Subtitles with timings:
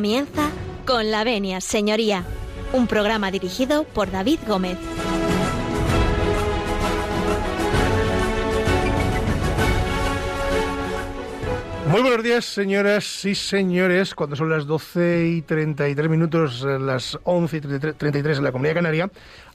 [0.00, 0.48] Comienza
[0.86, 2.24] con la venia, señoría,
[2.72, 4.78] un programa dirigido por David Gómez.
[11.86, 14.14] Muy buenos días, señoras y señores.
[14.14, 18.76] Cuando son las 12 y 33 minutos, eh, las 11 y 33 en la Comunidad
[18.76, 19.10] Canaria,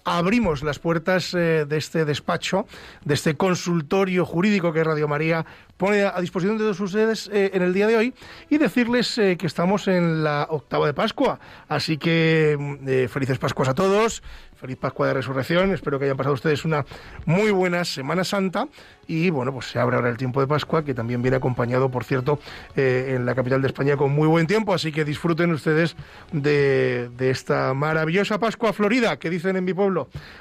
[0.06, 2.66] abrimos las puertas eh, de este despacho,
[3.04, 5.46] de este consultorio jurídico que Radio María
[5.76, 8.14] pone a disposición de todos ustedes eh, en el día de hoy
[8.50, 11.40] y decirles que estamos en la octava de Pascua.
[11.68, 14.24] Así que mm, felices Pascuas a todos,
[14.56, 15.74] feliz Pascua de Resurrección.
[15.74, 16.86] Espero que hayan pasado ustedes una
[17.26, 18.68] muy buena Semana Santa
[19.08, 22.04] y bueno, pues se abre ahora el tiempo de Pascua, que también viene acompañado, por
[22.04, 22.40] cierto,
[22.76, 25.96] eh, en la capital de España con muy buen tiempo, así que disfruten ustedes
[26.32, 29.95] de, esta maravillosa Pascua Florida, que dicen en mi pueblo.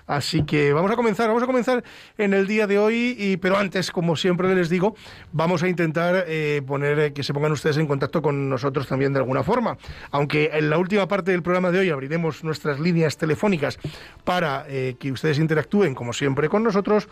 [0.06, 1.84] Así que vamos a comenzar, vamos a comenzar
[2.18, 4.94] en el día de hoy, y, pero antes, como siempre les digo,
[5.32, 9.12] vamos a intentar eh, poner eh, que se pongan ustedes en contacto con nosotros también
[9.12, 9.76] de alguna forma.
[10.10, 13.78] Aunque en la última parte del programa de hoy abriremos nuestras líneas telefónicas
[14.24, 14.66] para
[14.98, 17.08] que ustedes interactúen, como siempre, con nosotros,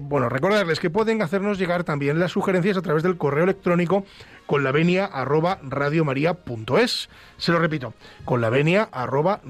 [0.00, 4.04] bueno, recordar que pueden hacernos llegar también las sugerencias a través del correo electrónico
[4.46, 5.58] con la venia arroba.
[7.36, 9.40] Se lo repito, con la venia arroba.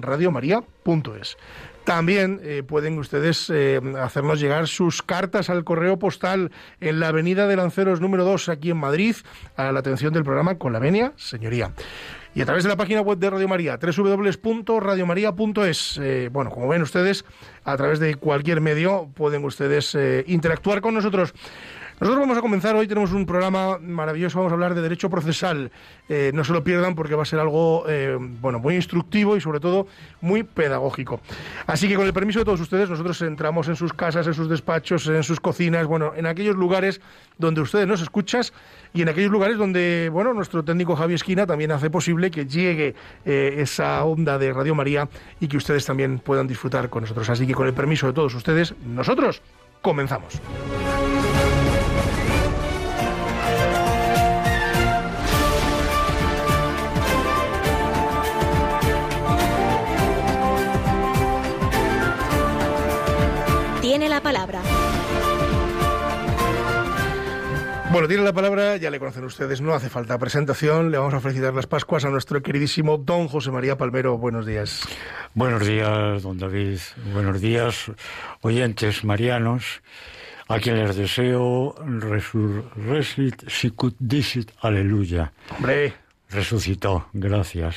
[1.89, 7.47] También eh, pueden ustedes eh, hacernos llegar sus cartas al correo postal en la Avenida
[7.47, 9.17] de Lanceros número 2 aquí en Madrid
[9.57, 11.73] a la atención del programa Con la Venia, señoría.
[12.35, 15.99] Y a través de la página web de Radio María, www.radiomaria.es.
[16.03, 17.25] Eh, bueno, como ven ustedes,
[17.65, 21.33] a través de cualquier medio pueden ustedes eh, interactuar con nosotros.
[22.01, 25.73] Nosotros vamos a comenzar hoy, tenemos un programa maravilloso, vamos a hablar de derecho procesal.
[26.09, 29.41] Eh, no se lo pierdan porque va a ser algo eh, bueno, muy instructivo y
[29.41, 29.89] sobre todo
[30.21, 31.21] muy pedagógico.
[31.67, 34.49] Así que con el permiso de todos ustedes, nosotros entramos en sus casas, en sus
[34.49, 37.01] despachos, en sus cocinas, bueno, en aquellos lugares
[37.37, 38.29] donde ustedes nos escuchan
[38.95, 42.95] y en aquellos lugares donde, bueno, nuestro técnico Javi Esquina también hace posible que llegue
[43.25, 45.09] eh, esa onda de Radio María
[45.41, 47.29] y que ustedes también puedan disfrutar con nosotros.
[47.31, 49.43] Así que con el permiso de todos ustedes, nosotros
[49.83, 50.41] comenzamos.
[64.19, 64.61] La palabra.
[67.93, 70.91] Bueno, tiene la palabra, ya le conocen ustedes, no hace falta presentación.
[70.91, 74.19] Le vamos a felicitar las Pascuas a nuestro queridísimo don José María Palmero.
[74.19, 74.83] Buenos días.
[75.35, 76.79] Buenos días, don David.
[77.13, 77.93] Buenos días,
[78.43, 79.83] oyentes marianos,
[80.49, 81.77] a quien les deseo
[82.77, 85.33] resucit, sicut dicit, aleluya.
[85.57, 85.95] Hombre.
[86.29, 87.77] Resucitó, gracias.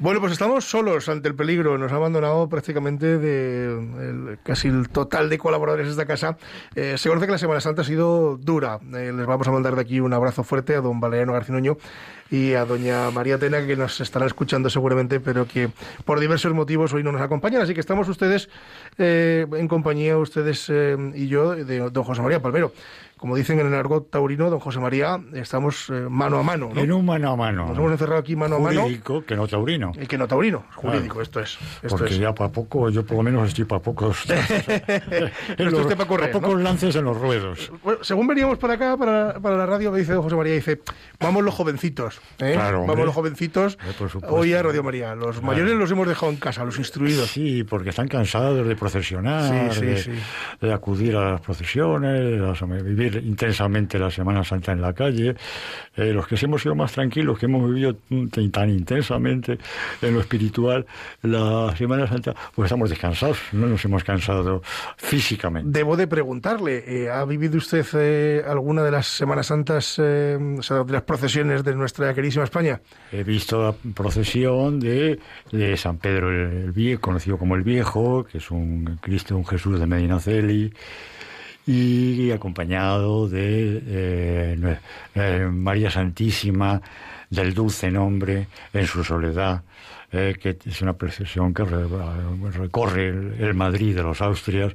[0.00, 1.76] Bueno, pues estamos solos ante el peligro.
[1.76, 6.38] Nos ha abandonado prácticamente de casi el total de colaboradores de esta casa.
[6.74, 8.80] Eh, se conoce que la Semana Santa ha sido dura.
[8.94, 11.76] Eh, les vamos a mandar de aquí un abrazo fuerte a don Valeriano Garcinoño
[12.30, 15.68] y a doña María Tena, que nos estarán escuchando seguramente, pero que
[16.06, 17.60] por diversos motivos hoy no nos acompañan.
[17.60, 18.48] Así que estamos ustedes
[18.96, 20.72] eh, en compañía, ustedes
[21.14, 22.72] y yo, de don José María Palmero
[23.20, 26.70] como dicen en el argot taurino, don José María, estamos eh, mano a mano.
[26.74, 27.66] En un mano a mano.
[27.66, 28.80] Nos hemos encerrado aquí mano a mano.
[28.84, 29.92] Jurídico, que no taurino.
[30.00, 31.58] Y que no taurino, jurídico, esto es.
[31.86, 34.24] Porque ya para poco, yo por lo menos estoy para pocos.
[34.30, 36.30] esto para correr.
[36.30, 37.70] Para pocos lances en los ruedos.
[38.00, 40.80] según veníamos para acá, para, para, la radio, me dice don José María, dice,
[41.20, 42.22] vamos los jovencitos.
[42.38, 42.56] ¿eh?
[42.56, 43.76] vamos los jovencitos.
[43.84, 45.14] Eh, hoy a Radio María.
[45.14, 47.30] Los mayores los hemos dejado en casa, los instruidos.
[47.32, 54.10] Sí, porque están cansados de procesionar, de, acudir a las procesiones, de vivir intensamente la
[54.10, 55.34] Semana Santa en la calle,
[55.96, 57.96] eh, los que hemos sido más tranquilos, que hemos vivido
[58.50, 59.58] tan intensamente
[60.02, 60.86] en lo espiritual
[61.22, 64.62] la Semana Santa, pues estamos descansados, no nos hemos cansado
[64.96, 65.78] físicamente.
[65.78, 71.02] Debo de preguntarle, eh, ¿ha vivido usted eh, alguna de las Semanas Santas, de las
[71.02, 72.80] procesiones de nuestra queridísima España?
[73.12, 75.18] He visto la procesión de,
[75.52, 79.78] de San Pedro el Viejo, conocido como el Viejo, que es un Cristo, un Jesús
[79.78, 80.72] de Medinaceli
[81.66, 84.78] y acompañado de eh,
[85.14, 86.80] eh, María Santísima
[87.28, 89.62] del Dulce Nombre en su soledad
[90.12, 94.72] eh, que es una procesión que recorre el, Madrid de los Austrias,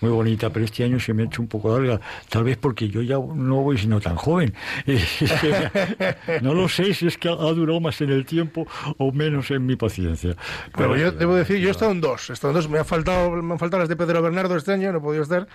[0.00, 2.88] muy bonita, pero este año se me ha hecho un poco larga, tal vez porque
[2.88, 4.54] yo ya no voy sino tan joven.
[6.42, 8.66] no lo sé si es que ha, durado más en el tiempo
[8.98, 10.36] o menos en mi paciencia.
[10.76, 12.84] Pero yo debo decir, yo he estado en dos, he estado en dos, me, ha
[12.84, 15.48] faltado, me han faltado las de Pedro Bernardo este año, no he podido estar,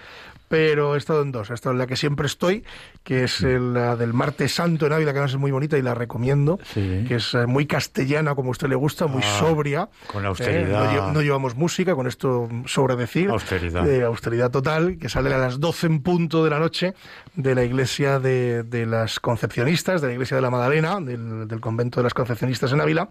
[0.50, 2.66] pero he estado en dos, he estado en la que siempre estoy,
[3.04, 5.94] que es la del Martes Santo en Ávila, que además es muy bonita y la
[5.96, 9.90] recomiendo escuchando, que es eh, muy castellana, como a usted le gusta, muy sobria.
[10.08, 11.12] Con austeridad.
[11.12, 13.30] no, llevamos música, con esto sobra decir.
[13.30, 13.84] Austeridad.
[13.84, 16.94] De austeridad total, que sale a las 12 en punto de la noche
[17.36, 21.62] de la iglesia de, de las concepcionistas, de la iglesia de la Magdalena, del, del
[21.62, 23.10] convento de las concepcionistas en Ávila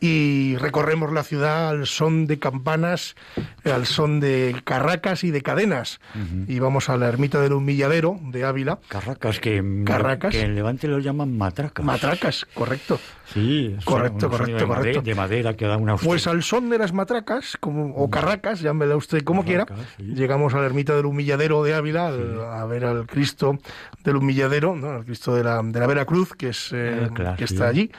[0.00, 3.16] y recorremos la ciudad al son de campanas,
[3.64, 6.00] al son de carracas y de cadenas.
[6.46, 8.78] Y vamos a la ermita del humilladero de Ávila.
[8.88, 10.32] Carracas, que, carracas.
[10.32, 11.84] que en Levante lo llaman matracas.
[11.84, 13.00] Matracas, correcto.
[13.32, 15.02] Sí, correcto, correcto, correcto.
[15.02, 18.96] De madera que da una Pues al son de las matracas, como, o carracas, llámela
[18.96, 19.66] usted como quiera,
[19.98, 23.58] llegamos a la ermita del humilladero de Ávila a ver al Cristo
[24.04, 24.90] del humilladero, ¿no?
[24.90, 27.90] al Cristo de la, de la Veracruz, que, es, eh, que está allí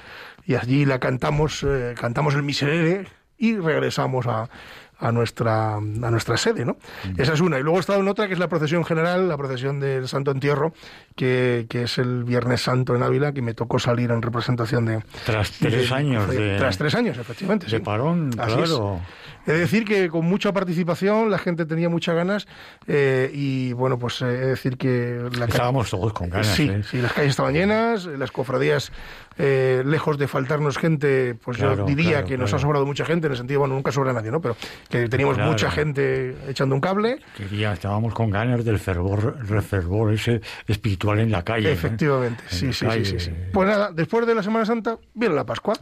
[0.47, 3.05] y allí la cantamos, eh, cantamos el Miserere
[3.37, 4.49] y regresamos a,
[4.97, 6.77] a nuestra, a nuestra sede, ¿no?
[7.17, 7.59] Esa es una.
[7.59, 10.31] Y luego he estado en otra que es la procesión general, la procesión del Santo
[10.31, 10.73] Entierro,
[11.15, 15.03] que, que es el Viernes Santo en Ávila, que me tocó salir en representación de...
[15.25, 16.57] Tras tres años de...
[16.57, 17.67] Tras tres años, efectivamente.
[17.67, 18.63] De parón, claro.
[18.63, 19.36] Es.
[19.53, 22.47] De decir que con mucha participación, la gente tenía muchas ganas
[22.87, 25.29] eh, y bueno, pues eh, he de decir que...
[25.37, 26.47] La Estábamos todos con ganas.
[26.47, 26.83] Sí, ¿eh?
[26.83, 28.91] sí, las calles estaban llenas, las cofradías
[29.39, 33.31] eh, lejos de faltarnos gente, pues yo diría que nos ha sobrado mucha gente, en
[33.33, 34.41] el sentido, bueno, nunca sobra nadie, ¿no?
[34.41, 34.57] Pero
[34.89, 37.19] que teníamos mucha gente echando un cable.
[37.35, 41.71] Quería, estábamos con ganas del fervor, el fervor ese espiritual en la calle.
[41.71, 45.75] Efectivamente, sí, sí, sí, sí, Pues nada, después de la Semana Santa viene la Pascua.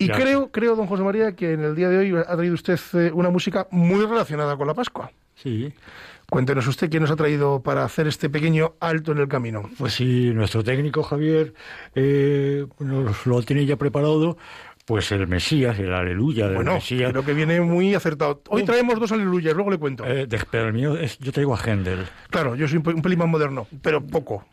[0.00, 2.78] Y creo, creo, don José María, que en el día de hoy ha traído usted
[2.94, 5.10] una música muy relacionada con la Pascua.
[5.34, 5.72] Sí.
[6.30, 9.70] Cuéntenos usted quién nos ha traído para hacer este pequeño alto en el camino.
[9.78, 11.54] Pues sí, nuestro técnico Javier
[11.94, 14.36] eh, nos lo tiene ya preparado
[14.88, 17.10] pues el Mesías, el aleluya del bueno, Mesías.
[17.10, 18.40] Creo que viene muy acertado.
[18.48, 20.02] Hoy traemos dos aleluyas, luego le cuento.
[20.06, 22.06] Eh, pero el mío es, yo traigo a Händel.
[22.30, 24.46] Claro, yo soy un, pelín más moderno, pero poco.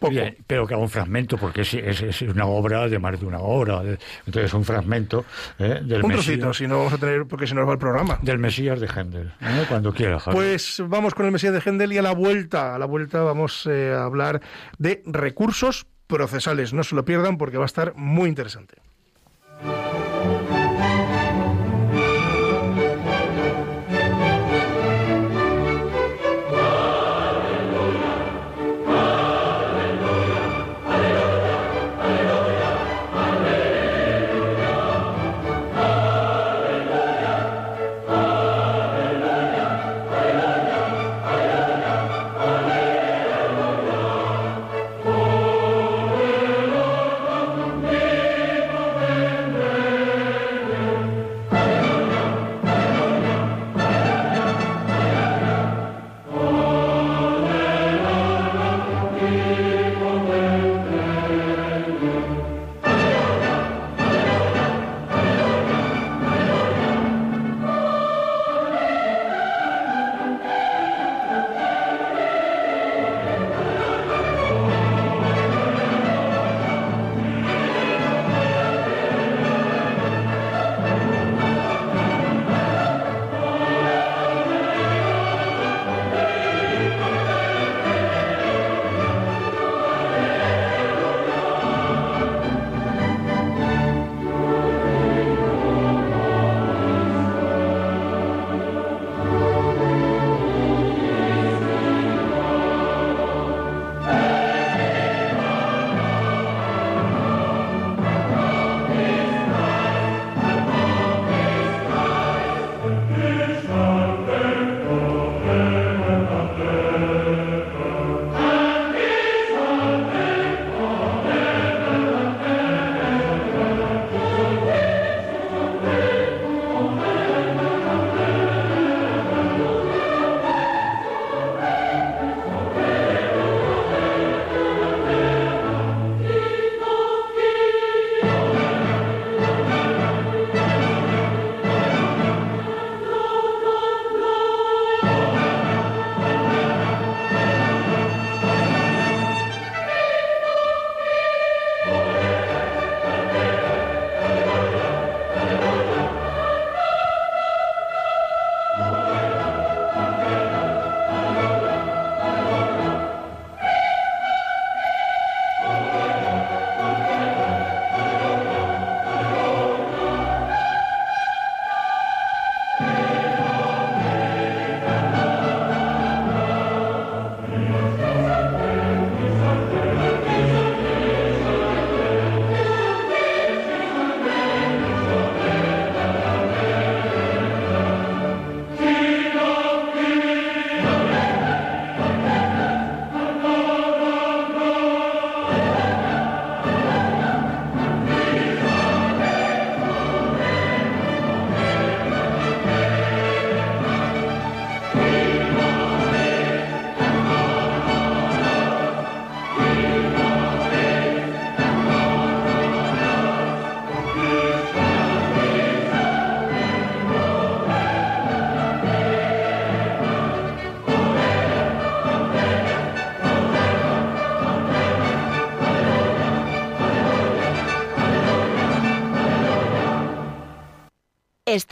[0.00, 0.14] poco.
[0.46, 3.82] pero que hago un fragmento, porque es, es, una obra de más de una hora.
[4.24, 5.26] entonces, un fragmento
[5.58, 8.18] eh, del Un trocito, si no vamos a tener, porque se nos va el programa.
[8.22, 9.66] Del Mesías de Händel, ¿eh?
[9.68, 10.18] cuando quiera.
[10.32, 13.68] Pues vamos con el Mesías de Händel y a la vuelta, a la vuelta vamos
[13.70, 14.40] eh, a hablar
[14.78, 16.72] de recursos procesales.
[16.72, 18.85] No se lo pierdan porque va a estar muy interesante.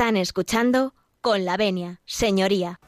[0.05, 0.93] Están escuchando
[1.23, 2.79] con la venia, señoría.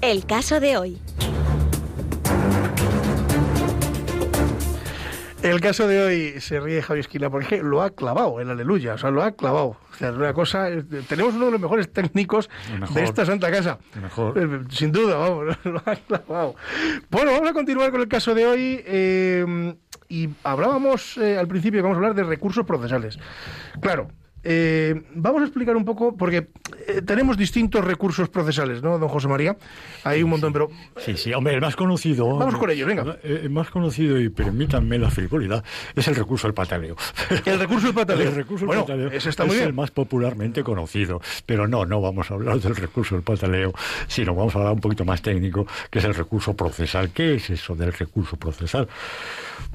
[0.00, 1.00] El caso de hoy.
[5.44, 8.98] El caso de hoy se ríe Javi Esquina porque lo ha clavado el aleluya, o
[8.98, 9.76] sea, lo ha clavado.
[10.00, 12.48] Una cosa, eh, tenemos uno de los mejores técnicos
[12.94, 13.78] de esta santa casa.
[14.00, 14.38] Mejor.
[14.38, 16.54] Eh, Sin duda, vamos, lo ha clavado.
[17.10, 18.82] Bueno, vamos a continuar con el caso de hoy.
[18.86, 19.74] eh,
[20.08, 23.18] y hablábamos eh, al principio, vamos a hablar de recursos procesales.
[23.80, 24.08] Claro,
[24.48, 26.46] eh, vamos a explicar un poco, porque
[26.86, 29.56] eh, tenemos distintos recursos procesales, ¿no, don José María?
[30.04, 32.36] Hay un montón, pero Sí, sí, hombre, el más conocido.
[32.38, 33.16] Vamos con ello, venga.
[33.24, 35.64] Eh, El más conocido, y permítanme la frivolidad,
[35.96, 36.96] es el recurso del pataleo.
[37.44, 38.28] el recurso del pataleo.
[38.28, 39.68] El recurso del bueno, pataleo ese está es muy bien.
[39.68, 41.20] el más popularmente conocido.
[41.44, 43.72] Pero no, no vamos a hablar del recurso del pataleo,
[44.06, 47.10] sino vamos a hablar un poquito más técnico, que es el recurso procesal.
[47.10, 48.86] ¿Qué es eso del recurso procesal?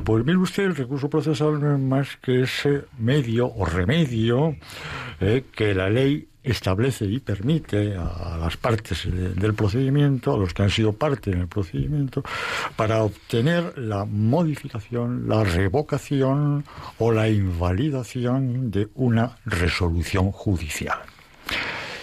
[0.03, 4.55] Pues mire usted, el recurso procesal no es más que ese medio o remedio
[5.19, 10.63] eh, que la ley establece y permite a las partes del procedimiento, a los que
[10.63, 12.23] han sido parte en el procedimiento,
[12.75, 16.65] para obtener la modificación, la revocación
[16.97, 20.99] o la invalidación de una resolución judicial.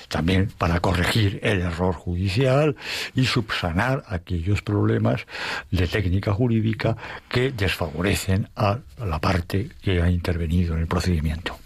[0.09, 2.77] También para corregir el error judicial
[3.15, 5.27] y subsanar aquellos problemas
[5.71, 6.97] de técnica jurídica
[7.29, 11.59] que desfavorecen a la parte que ha intervenido en el procedimiento.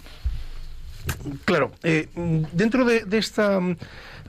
[1.44, 2.08] Claro, eh,
[2.52, 3.58] dentro de, de esta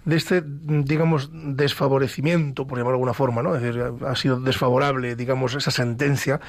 [0.06, 3.56] de este, digamos, desfavorecimiento, por llamarlo de alguna forma, ¿no?
[3.56, 6.42] Es decir, ha sido desfavorable, digamos, esa sentencia,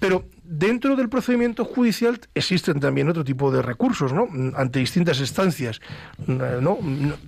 [0.00, 4.26] pero dentro del procedimiento judicial existen también otro tipo de recursos, ¿no?
[4.56, 5.80] Ante distintas instancias,
[6.26, 6.78] ¿no?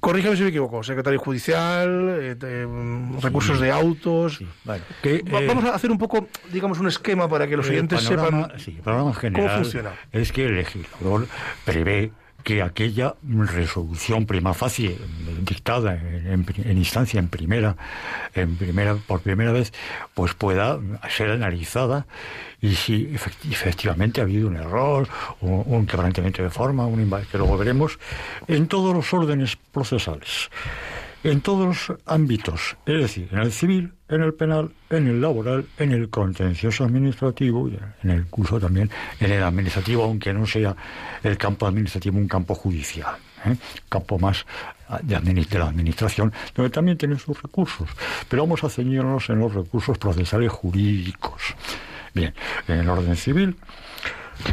[0.00, 2.08] Corrígame si me equivoco, secretario judicial,
[2.42, 2.66] eh,
[3.20, 4.38] recursos de autos.
[4.38, 4.82] Sí, vale.
[5.00, 8.46] Que, eh, Vamos a hacer un poco, digamos, un esquema para que los oyentes panorama-
[8.46, 9.90] sepan sí, el panorama general cómo funciona.
[10.10, 11.28] es que el legislador
[11.64, 12.10] prevé
[12.42, 14.98] que aquella resolución prima facie
[15.42, 16.44] dictada en,
[16.78, 17.76] instancia en primera
[18.34, 19.72] en primera por primera vez
[20.14, 20.78] pues pueda
[21.16, 22.06] ser analizada.
[22.60, 25.08] Y si efect- efectivamente ha habido un error
[25.40, 27.98] un, un quebrantamiento de forma un que luego veremos
[28.46, 30.48] en todos los órdenes procesales
[31.24, 35.66] en todos los ámbitos, es decir, en el civil, en el penal, en el laboral,
[35.78, 40.74] en el contencioso administrativo y en el curso también en el administrativo, aunque no sea
[41.22, 43.56] el campo administrativo un campo judicial, ¿eh?
[43.88, 44.44] campo más
[44.88, 45.20] ah, de,
[45.58, 47.88] la administración, donde también tiene sus recursos.
[48.28, 51.54] Pero vamos a ceñirnos en los recursos procesales jurídicos.
[52.14, 52.34] Bien,
[52.68, 53.56] en el orden civil,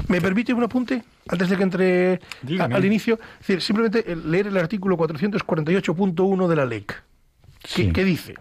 [0.08, 2.20] ¿Me permite un apunte antes de que entre
[2.60, 3.20] a- al inicio?
[3.42, 6.88] Es decir, simplemente el- leer el artículo 448.1 de la LEC,
[7.62, 7.92] que, Sí.
[7.92, 8.36] que dice,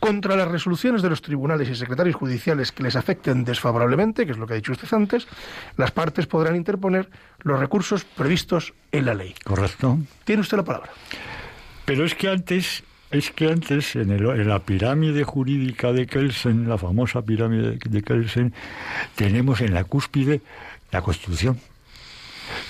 [0.00, 4.38] contra las resoluciones de los tribunales y secretarios judiciales que les afecten desfavorablemente, que es
[4.38, 5.26] lo que ha dicho usted antes,
[5.76, 7.08] las partes podrán interponer
[7.42, 9.34] los recursos previstos en la ley.
[9.44, 9.98] ¿correcto?
[10.24, 10.90] Tiene usted la palabra.
[11.84, 16.68] Pero es que antes, es que antes en, el- en la pirámide jurídica de Kelsen,
[16.68, 18.52] la famosa pirámide de Kelsen,
[19.14, 20.40] tenemos en la cúspide
[20.92, 21.58] la Constitución.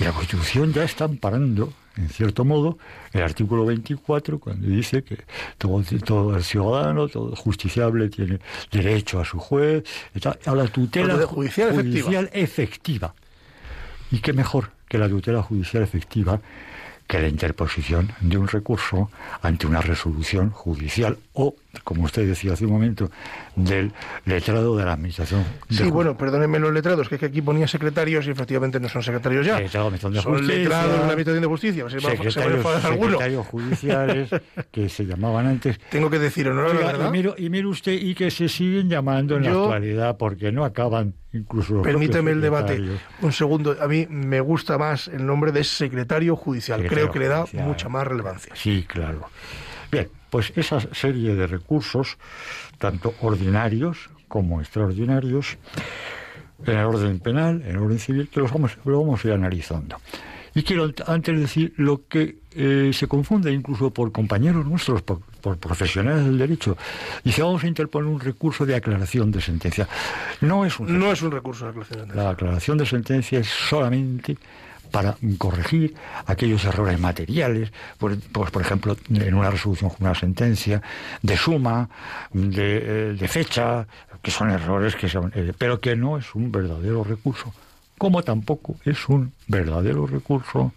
[0.00, 2.78] Y la Constitución ya está amparando, en cierto modo,
[3.12, 5.24] el artículo 24, cuando dice que
[5.58, 8.38] todo, todo el ciudadano, todo justiciable, tiene
[8.70, 9.84] derecho a su juez,
[10.46, 12.02] a la tutela Tutela judicial efectiva.
[12.02, 13.14] judicial efectiva.
[14.10, 16.40] ¿Y qué mejor que la tutela judicial efectiva
[17.06, 19.10] que la interposición de un recurso
[19.42, 23.10] ante una resolución judicial o, como usted decía hace un momento,
[23.56, 23.92] del
[24.26, 27.40] letrado de la Administración de Sí, Ju- bueno, perdónenme los letrados, que es que aquí
[27.42, 29.58] ponía secretarios y efectivamente no son secretarios ya.
[29.58, 30.54] Letrado, de son Justicia.
[30.56, 31.90] letrados de la Administración de Justicia.
[31.90, 34.30] Se va- se secretarios, secretarios judiciales
[34.70, 35.78] que se llamaban antes.
[35.90, 37.08] Tengo que decir honor, Oiga, ¿verdad?
[37.08, 40.52] y, mire, y mire usted, y que se siguen llamando en Yo- la actualidad porque
[40.52, 42.74] no acaban incluso los Permíteme el debate.
[42.74, 43.00] secretarios.
[43.22, 43.76] Un segundo.
[43.80, 46.80] A mí me gusta más el nombre de secretario judicial.
[46.82, 48.52] Secretario Creo que le da mucha más relevancia.
[48.54, 49.26] Sí, claro.
[49.92, 52.16] Bien, pues esa serie de recursos,
[52.78, 55.58] tanto ordinarios como extraordinarios,
[56.64, 59.34] en el orden penal, en el orden civil, que los vamos, lo vamos a ir
[59.34, 59.98] analizando.
[60.54, 65.20] Y quiero ant- antes decir lo que eh, se confunde incluso por compañeros nuestros, por,
[65.20, 66.76] por profesionales del derecho.
[67.22, 69.86] Dice, vamos a interponer un recurso de aclaración de sentencia.
[70.40, 72.16] No es un No es un recurso de aclaración.
[72.16, 74.36] la aclaración de sentencia es solamente
[74.92, 75.94] para corregir
[76.26, 80.80] aquellos errores materiales, por, pues, por ejemplo, en una resolución con una sentencia,
[81.22, 81.88] de suma,
[82.32, 83.86] de, eh, de fecha,
[84.22, 87.52] que son errores que son, eh, pero que no es un verdadero recurso,
[87.98, 90.72] como tampoco es un verdadero recurso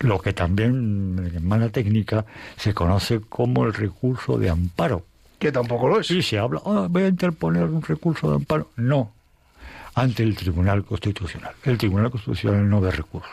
[0.00, 2.24] lo que también en mala técnica
[2.56, 5.04] se conoce como el recurso de amparo.
[5.40, 6.06] Que tampoco lo es.
[6.06, 8.70] Sí, se habla, "Ah, voy a interponer un recurso de amparo.
[8.76, 9.12] No,
[10.00, 11.54] ante el Tribunal Constitucional.
[11.64, 13.30] El Tribunal Constitucional no ve recursos,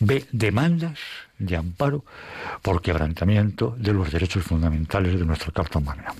[0.00, 0.98] ve demandas
[1.38, 2.04] de amparo
[2.62, 6.14] por quebrantamiento de los derechos fundamentales de nuestra Carta Magna.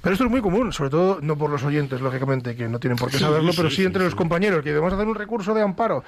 [0.00, 2.96] Pero esto es muy común, sobre todo no por los oyentes, lógicamente, que no tienen
[2.96, 5.14] por qué Sí, saberlo, sí, pero sí, sí, entre los compañeros, que debemos hacer un
[5.14, 6.04] recurso de amparo.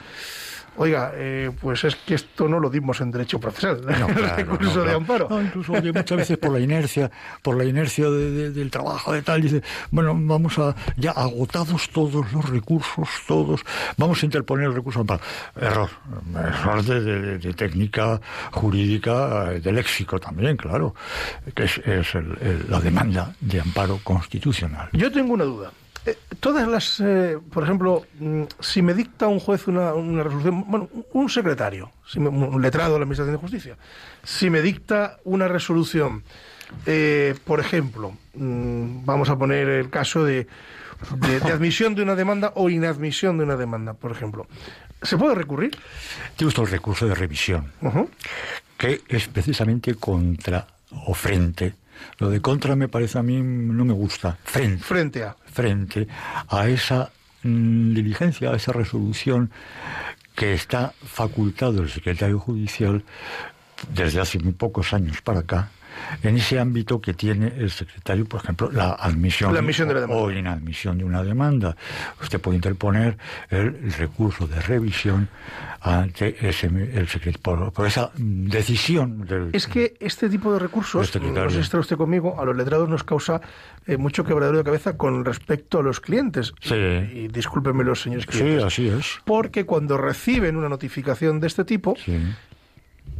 [0.79, 4.79] Oiga, eh, pues es que esto no lo dimos en derecho procesal, No, el recurso
[4.79, 5.27] no, de amparo.
[5.29, 7.11] No, incluso oye, muchas veces por la inercia,
[7.43, 11.91] por la inercia de- de- del trabajo de tal, dice, bueno, vamos a, ya agotados
[11.91, 13.63] todos los recursos, todos,
[13.97, 15.21] vamos a interponer el recurso de amparo.
[15.61, 15.91] Error,
[16.37, 18.21] error de, técnica
[18.53, 20.95] jurídica, eh, de léxico también, claro,
[21.55, 24.89] que es, es el- el- la demanda de amparo constitucional.
[24.93, 25.73] Yo tengo una duda.
[26.11, 30.65] Eh, todas las, eh, por ejemplo, mm, si me dicta un juez una, una resolución,
[30.69, 33.77] bueno, un secretario, si me- un letrado de la Administración de Justicia,
[34.23, 36.23] si me dicta una resolución,
[36.87, 40.47] eh, por ejemplo, mm, vamos a poner el caso de,
[41.16, 44.47] de- de admisión de una demanda o inadmisión de una demanda, por ejemplo,
[45.03, 45.77] ¿se puede recurrir?
[46.37, 47.73] Tiene usted el recurso de revisión.
[48.77, 50.66] Que es precisamente contra
[51.07, 51.75] o frente.
[52.19, 54.39] Lo de contra me parece a mí no me gusta.
[54.45, 54.83] Frente.
[54.83, 55.37] Frente a.
[55.47, 56.09] Frente
[56.49, 57.11] a esa
[57.43, 59.51] mm, diligencia, a esa resolución
[60.35, 63.03] que está facultado el secretario judicial
[63.93, 65.71] desde hace muy pocos años para acá
[66.23, 70.01] en ese ámbito que tiene el secretario, por ejemplo, la admisión, La admisión de la
[70.01, 70.23] demanda.
[70.23, 71.77] o inadmisión de una demanda.
[72.23, 73.17] Usted puede interponer
[73.51, 75.29] el recurso de revisión
[75.81, 79.51] ante ese, el secret- por, por esa decisión del...
[79.53, 82.89] Es que este tipo de recursos, no sé si está usted conmigo, a los letrados
[82.89, 83.41] nos causa
[83.87, 86.53] eh, mucho quebradero de cabeza con respecto a los clientes.
[86.61, 86.75] Sí.
[86.75, 88.65] Y, y discúlpenme los señores Sí, clientes.
[88.65, 89.19] así es.
[89.25, 92.19] Porque cuando reciben una notificación de este tipo, Sí.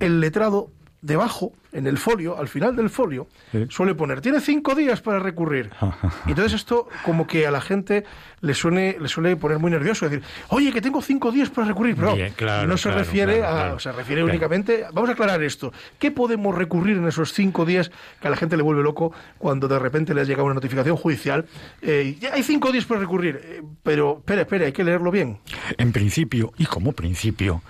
[0.01, 3.67] el letrado debajo, en el folio, al final del folio, Sí.
[3.69, 5.71] suele poner, tiene cinco días para recurrir.
[6.27, 8.05] Y entonces esto como que a la gente
[8.41, 11.95] le, suene, le suele poner muy nervioso, decir, oye, que tengo cinco días para recurrir.
[11.97, 15.43] Pero Bien, claro, no se claro, refiere claro, a, se refiere únicamente, vamos a aclarar
[15.43, 19.13] esto, ¿qué podemos recurrir en esos cinco días que a la gente le vuelve loco
[19.39, 21.47] cuando de repente le llega una notificación judicial?
[21.83, 25.39] Eh, ya hay cinco días para recurrir, eh, pero espera, espera, hay que leerlo bien.
[25.77, 27.63] En principio, y como principio,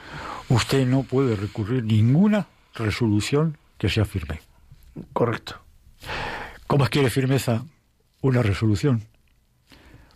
[0.48, 2.46] usted no puede recurrir ninguna
[2.78, 4.40] resolución que sea firme.
[5.12, 5.60] Correcto.
[6.66, 7.64] ¿Cómo adquiere firmeza
[8.20, 9.02] una resolución?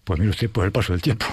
[0.05, 1.27] Pues mire usted, por el paso del tiempo.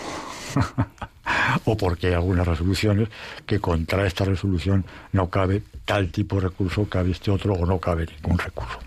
[1.65, 3.09] o porque hay algunas resoluciones
[3.45, 7.79] que contra esta resolución no cabe tal tipo de recurso, cabe este otro o no
[7.79, 8.78] cabe ningún recurso.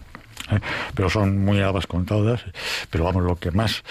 [0.94, 2.42] Pero son muy habas contadas,
[2.90, 3.82] pero vamos, lo que más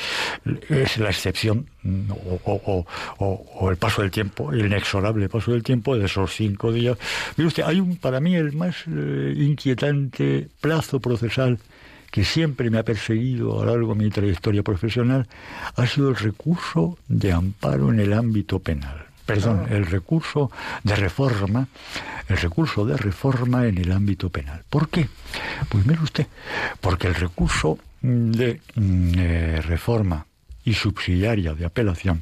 [0.69, 6.33] es la excepción o el paso del tiempo, el inexorable paso del tiempo de esos
[6.35, 6.97] cinco días.
[7.37, 11.59] Mire usted, hay un, para mí el más eh, inquietante plazo procesal
[12.11, 15.27] que siempre me ha perseguido a lo largo de mi trayectoria profesional
[15.75, 19.10] ha sido el recurso de amparo en el ámbito penal.
[19.33, 20.51] Perdón, el recurso
[20.83, 21.67] de reforma,
[22.27, 24.63] el recurso de reforma en el ámbito penal.
[24.69, 25.07] ¿Por qué?
[25.69, 26.27] Pues mire usted,
[26.79, 30.25] porque el recurso de mm, eh, reforma
[30.63, 32.21] y subsidiaria de apelación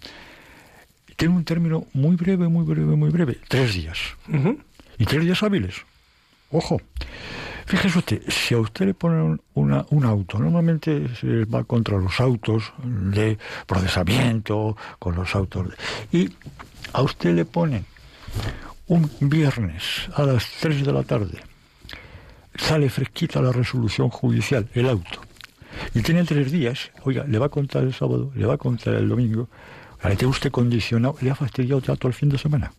[1.16, 3.98] tiene un término muy breve, muy breve, muy breve, tres días.
[4.98, 5.76] Y tres días hábiles.
[6.52, 6.82] Ojo.
[7.66, 12.20] Fíjese usted, si a usted le ponen una, un auto, normalmente se va contra los
[12.20, 15.68] autos de procesamiento, con los autos.
[15.70, 16.30] de- y
[16.94, 17.86] a usted le ponen
[18.88, 21.40] un viernes a las 3 de la tarde,
[22.56, 25.22] sale fresquita la resolución judicial, el auto.
[25.94, 28.96] Y tiene tres días, oiga, le va a contar el sábado, le va a contar
[28.96, 29.48] el domingo,
[30.04, 32.74] le tiene usted condicionado, le ha fastidiado ya todo el fin de semana.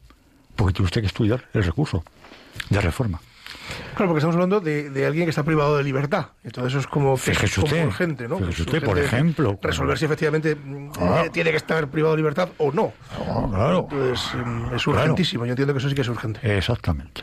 [0.57, 2.05] Porque tiene usted que estudiar el recurso
[2.69, 3.21] de reforma.
[3.95, 6.27] Claro, porque estamos hablando de, de alguien que está privado de libertad.
[6.45, 8.39] Entonces eso es como, Fíjese como usted, urgente, ¿no?
[8.39, 11.23] fíjese Es usted, por ejemplo, Resolver si efectivamente mm, Ah.
[11.27, 12.93] eh, tiene que estar privado de libertad o no.
[13.13, 13.89] Ah, claro.
[13.91, 15.01] Entonces mm, es Claro.
[15.01, 15.45] urgentísimo.
[15.47, 16.41] Yo entiendo que eso sí que es urgente.
[16.57, 17.23] Exactamente.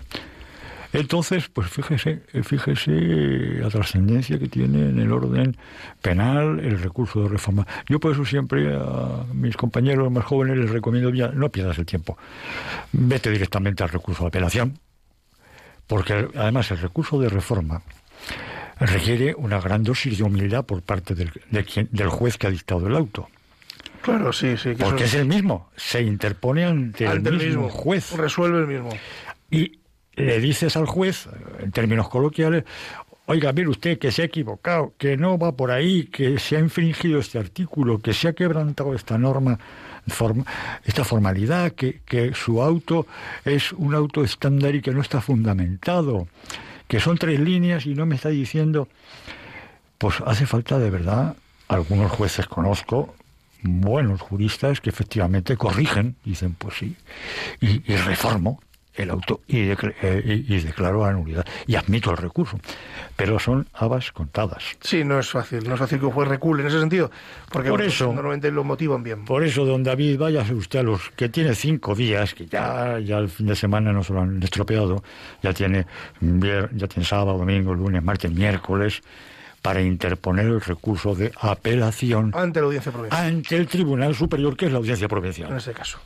[0.93, 5.55] Entonces, pues fíjese, fíjese la trascendencia que tiene en el orden
[6.01, 7.67] penal el recurso de reforma.
[7.89, 11.85] Yo por eso siempre a mis compañeros más jóvenes les recomiendo ya, no pierdas el
[11.85, 12.17] tiempo.
[12.93, 14.79] Vete directamente al recurso de apelación,
[15.87, 17.81] porque además el recurso de reforma
[18.79, 22.51] requiere una gran dosis de humildad por parte del, de quien- del juez que ha
[22.51, 23.27] dictado el auto.
[24.01, 24.69] Claro, sí, sí.
[24.75, 28.89] Que Porque es el mismo, se interpone ante, ante el mismo juez Resuelve el mismo.
[29.49, 29.79] y
[30.15, 31.27] le dices al juez,
[31.59, 32.63] en términos coloquiales,
[33.25, 36.59] oiga, mire usted que se ha equivocado, que no va por ahí, que se ha
[36.59, 39.59] infringido este artículo, que se ha quebrantado esta norma
[40.85, 43.05] esta formalidad, que, que su auto
[43.45, 46.27] es un auto estándar y que no está fundamentado,
[46.87, 48.87] que son tres líneas y no me está diciendo,
[49.97, 51.35] pues hace falta de verdad,
[51.67, 53.13] algunos jueces conozco,
[53.61, 56.95] buenos juristas que efectivamente corrigen, dicen pues sí,
[57.59, 58.61] y reformo,
[59.03, 62.59] el auto y, eh, y, declaro la nulidad y admito el recurso.
[63.15, 64.63] Pero son habas contadas.
[64.81, 67.11] Sí, no es fácil, no es fácil que un juez recule en ese sentido,
[67.51, 69.25] porque por eso, normalmente lo motivan bien.
[69.25, 73.17] Por eso, don David, váyase usted a los que tiene cinco días, que ya, ya
[73.17, 75.03] el fin de semana no se lo han estropeado,
[75.41, 75.85] ya tiene,
[76.21, 79.01] ya tiene sábado, domingo, lunes, martes, miércoles
[79.61, 83.25] para interponer el recurso de apelación ante la audiencia provincial.
[83.25, 85.51] Ante el Tribunal Superior, que es la audiencia provincial.
[85.51, 85.99] En ese caso.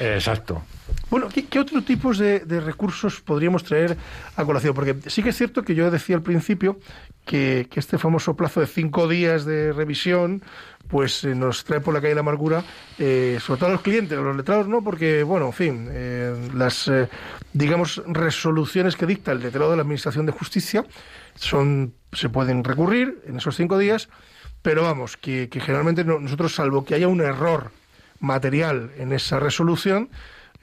[0.00, 0.62] Exacto.
[1.10, 3.96] Bueno, ¿qué, otros tipos de, recursos podríamos traer
[4.36, 4.74] a colación?
[4.74, 6.78] Porque sí que es cierto que yo decía al principio
[7.24, 10.42] que, este famoso plazo de cinco días de revisión
[10.88, 12.64] pues eh, nos trae por la calle la amargura,
[12.98, 16.34] eh, sobre todo a los clientes, a los letrados no, porque, bueno, en fin, eh,
[16.54, 16.90] las,
[17.54, 20.84] digamos, resoluciones que dicta el letrado de la Administración de Justicia
[21.34, 24.08] son se pueden recurrir en esos cinco días,
[24.60, 27.70] pero vamos, que, generalmente nosotros, salvo que haya un error
[28.22, 30.08] material en esa resolución,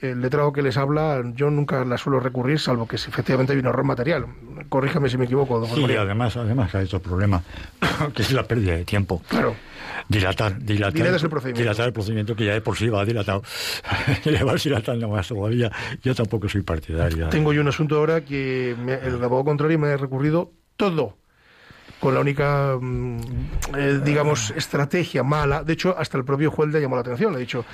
[0.02, 3.60] el letrado que les habla, yo nunca la suelo recurrir, salvo que si efectivamente hay
[3.60, 4.26] un error material.
[4.70, 7.44] Corríjame si me equivoco, don Sí, además, además hay otro problema,
[8.16, 9.22] que es la pérdida de tiempo.
[9.28, 9.56] Claro.
[10.08, 11.62] Dilatar, dilatar, el procedimiento.
[11.62, 13.44] dilatar el procedimiento que ya de por sí va dilatado.
[14.26, 15.70] Llevar dilatando más todavía,
[16.02, 17.30] yo tampoco soy partidaria.
[17.30, 21.18] Tengo yo un asunto ahora que el abogado contrario me ha recurrido todo
[22.00, 23.18] con la única, mm,
[23.78, 25.64] eh, digamos, estrategia mala.
[25.64, 27.32] De hecho, hasta el propio juez le llamó la atención.
[27.32, 27.66] Le ha dicho,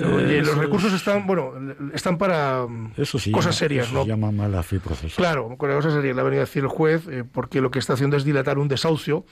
[0.00, 1.52] Oye, los recursos están, bueno,
[1.94, 2.92] están para mm,
[3.32, 4.02] cosas serias, ¿no?
[4.02, 5.16] Se llama mala fe procesal.
[5.16, 7.78] Claro, con cosas serias le ha venido a decir el juez, eh, porque lo que
[7.78, 9.24] está haciendo es dilatar un desahucio,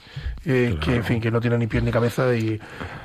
[0.45, 2.61] eh, que en fin, que no tiene ni pie ni cabeza y,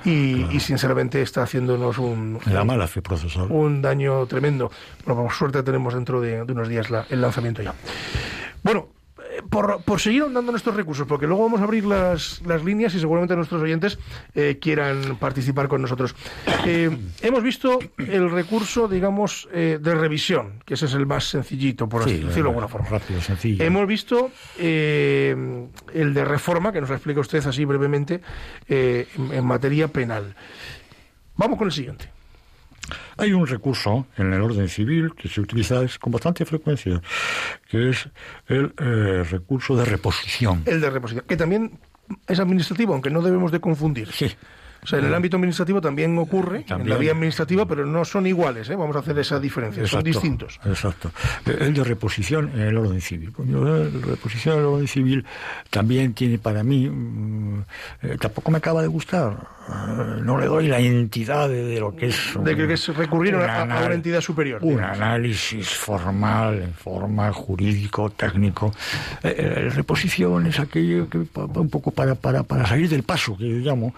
[0.06, 2.40] y, sinceramente está haciéndonos un...
[2.46, 3.48] La mala fe procesal.
[3.50, 4.72] Un daño tremendo.
[5.06, 7.74] Bueno, por suerte tenemos dentro de, de unos días el lanzamiento ya.
[8.62, 8.90] Bueno,
[9.50, 13.00] por, por, seguir dando nuestros recursos, porque luego vamos a abrir las, las líneas y
[13.00, 14.00] seguramente nuestros oyentes
[14.36, 16.16] eh, quieran participar con nosotros.
[16.66, 16.90] Eh,
[17.22, 22.04] hemos visto el recurso, digamos, eh, de revisión, que ese es el más sencillito, por
[22.04, 22.90] así decirlo de alguna forma.
[22.90, 23.64] Rápido, sencillo.
[23.64, 28.22] Hemos visto el de reforma, que nos lo explica usted así brevemente,
[28.68, 30.36] en materia penal.
[31.36, 32.19] Vamos con el siguiente.
[33.18, 37.02] Hay un recurso en el orden civil que se utiliza con bastante frecuencia,
[37.70, 38.10] que es
[38.48, 40.64] el eh, recurso de reposición.
[40.66, 41.80] El de reposición, que también
[42.28, 44.12] es administrativo, aunque no debemos de confundir.
[44.12, 44.32] Sí,
[44.82, 48.28] o sea, en el ámbito administrativo también ocurre, en la vía administrativa, pero no son
[48.28, 48.76] iguales, ¿eh?
[48.76, 50.60] vamos a hacer esa diferencia, son distintos.
[50.66, 51.12] Exacto.
[51.46, 53.34] El de reposición en el orden civil.
[53.40, 55.26] El de reposición en el orden civil
[55.70, 57.62] también tiene para mí, mm,
[58.04, 59.38] eh, tampoco me acaba de gustar,
[59.68, 62.34] eh, no le doy la entidad de, lo que es...
[62.42, 64.62] de que es recurrir a, una entidad superior.
[64.64, 68.74] Un análisis formal, en forma jurídico, técnico.
[69.24, 73.58] la reposición es aquello que un poco para, para, para salir del paso, que yo
[73.58, 73.94] llamo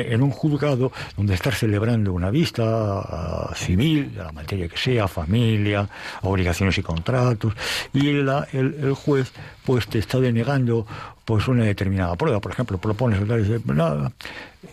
[0.00, 5.08] en un juzgado donde estar celebrando una vista ah, civil, de la materia que sea,
[5.08, 5.88] familia,
[6.22, 7.54] obligaciones y contratos,
[7.92, 9.32] y el, juez
[9.64, 10.86] pues te está denegando
[11.24, 13.20] pues una determinada prueba, por ejemplo, propones
[13.66, 14.12] nada.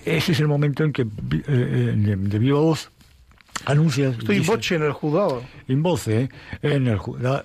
[0.05, 1.07] Ese es el momento en que eh,
[1.47, 2.89] eh, de viva voz
[3.65, 4.17] anuncias.
[4.17, 5.41] Estoy boche en el juzgado.
[5.67, 6.29] In voce,
[6.61, 6.97] en el.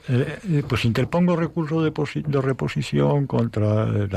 [0.09, 3.85] Eh, eh, pues interpongo recurso de, de reposición contra.
[3.85, 4.09] Eh,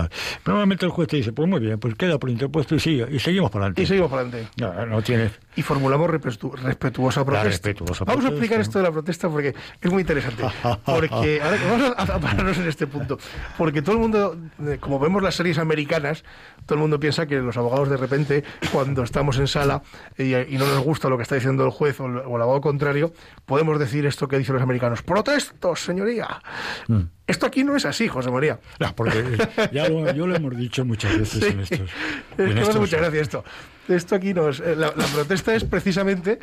[0.46, 3.20] Normalmente el juez te dice, pues muy bien, pues queda por interpuesto y sigue, y
[3.20, 3.82] seguimos para adelante.
[3.84, 4.50] Y seguimos para adelante.
[4.58, 5.32] No, no tienes.
[5.56, 7.72] Y formulamos respetuosa protesta.
[8.06, 10.44] vamos a explicar esto de la protesta porque es muy interesante.
[10.86, 13.18] Porque, ahora, vamos a, pararnos en este punto.
[13.58, 14.38] Porque todo el mundo,
[14.80, 16.24] como vemos las series americanas,
[16.66, 19.82] todo el mundo piensa que los abogados de repente, cuando estamos en sala
[20.18, 23.14] y, y no nos gusta lo que está diciendo el juez, o el, abogado contrario,
[23.46, 25.04] podemos decir esto que dicen los americanos.
[25.04, 26.42] Protesto, señoría.
[26.88, 27.02] Mm.
[27.28, 28.60] Esto aquí no es así, José María.
[28.96, 29.38] porque
[29.72, 31.90] ya lo, lo hemos dicho muchas veces en estos.
[32.38, 33.44] Es muchas gracias esto.
[33.88, 34.60] Esto aquí no es.
[34.60, 36.40] Eh, la, protesta es precisamente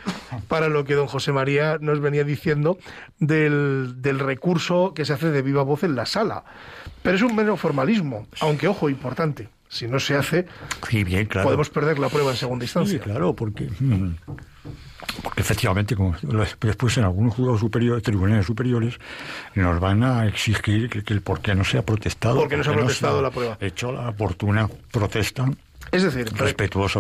[0.49, 2.79] para lo que don José María nos venía diciendo
[3.19, 6.45] del, del recurso que se hace de viva voz en la sala.
[7.03, 10.47] Pero es un mero formalismo, aunque, ojo, importante si no se hace,
[10.93, 11.47] bien, claro.
[11.47, 12.99] podemos perder la prueba en segunda instancia.
[12.99, 14.11] Sí, claro, porque mm,
[15.23, 16.15] porque efectivamente, como
[16.61, 18.99] después en algunos juzgados superiores, tribunales superiores,
[19.55, 22.37] nos van a exigir que, el por qué no se ha protestado.
[22.37, 23.57] Porque no se ha protestado la prueba.
[23.61, 25.51] Hecho la oportuna protesta
[25.93, 26.33] es decir,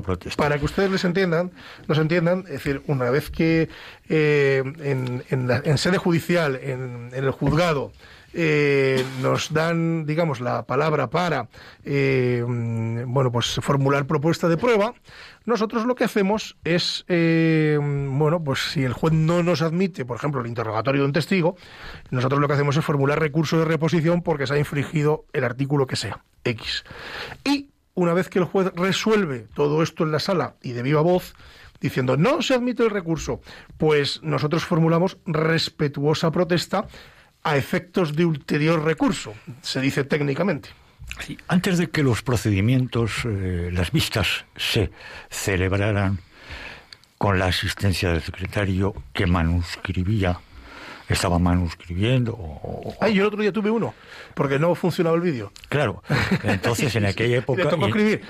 [0.02, 0.42] protesta.
[0.42, 1.50] Para que ustedes les entiendan,
[1.88, 3.70] nos entiendan, es decir, una vez que
[4.10, 7.92] eh, en, en, sede judicial, en, el juzgado,
[8.34, 11.48] eh, nos dan, digamos, la palabra para,
[11.84, 14.94] eh, bueno, pues formular propuesta de prueba,
[15.46, 20.18] nosotros lo que hacemos es, eh, bueno, pues si el juez no nos admite, por
[20.18, 21.56] ejemplo, el interrogatorio de un testigo,
[22.10, 25.86] nosotros lo que hacemos es formular recurso de reposición porque se ha infringido el artículo
[25.86, 26.84] que sea, X.
[27.44, 31.00] Y una vez que el juez resuelve todo esto en la sala y de viva
[31.00, 31.34] voz,
[31.80, 33.40] diciendo no se admite el recurso,
[33.76, 36.86] pues nosotros formulamos respetuosa protesta
[37.42, 40.70] a efectos de ulterior recurso, se dice técnicamente.
[41.48, 44.90] antes de que los procedimientos, eh, las vistas se
[45.28, 46.20] celebraran
[47.18, 50.40] con la asistencia del secretario que manuscribía
[51.08, 52.32] estaba manuscribiendo.
[52.32, 53.94] O, Ay, yo el otro día tuve uno,
[54.34, 55.52] porque no funcionaba el vídeo.
[55.68, 56.02] Claro,
[56.44, 57.64] entonces en aquella época...
[57.64, 58.22] Le tocó escribir.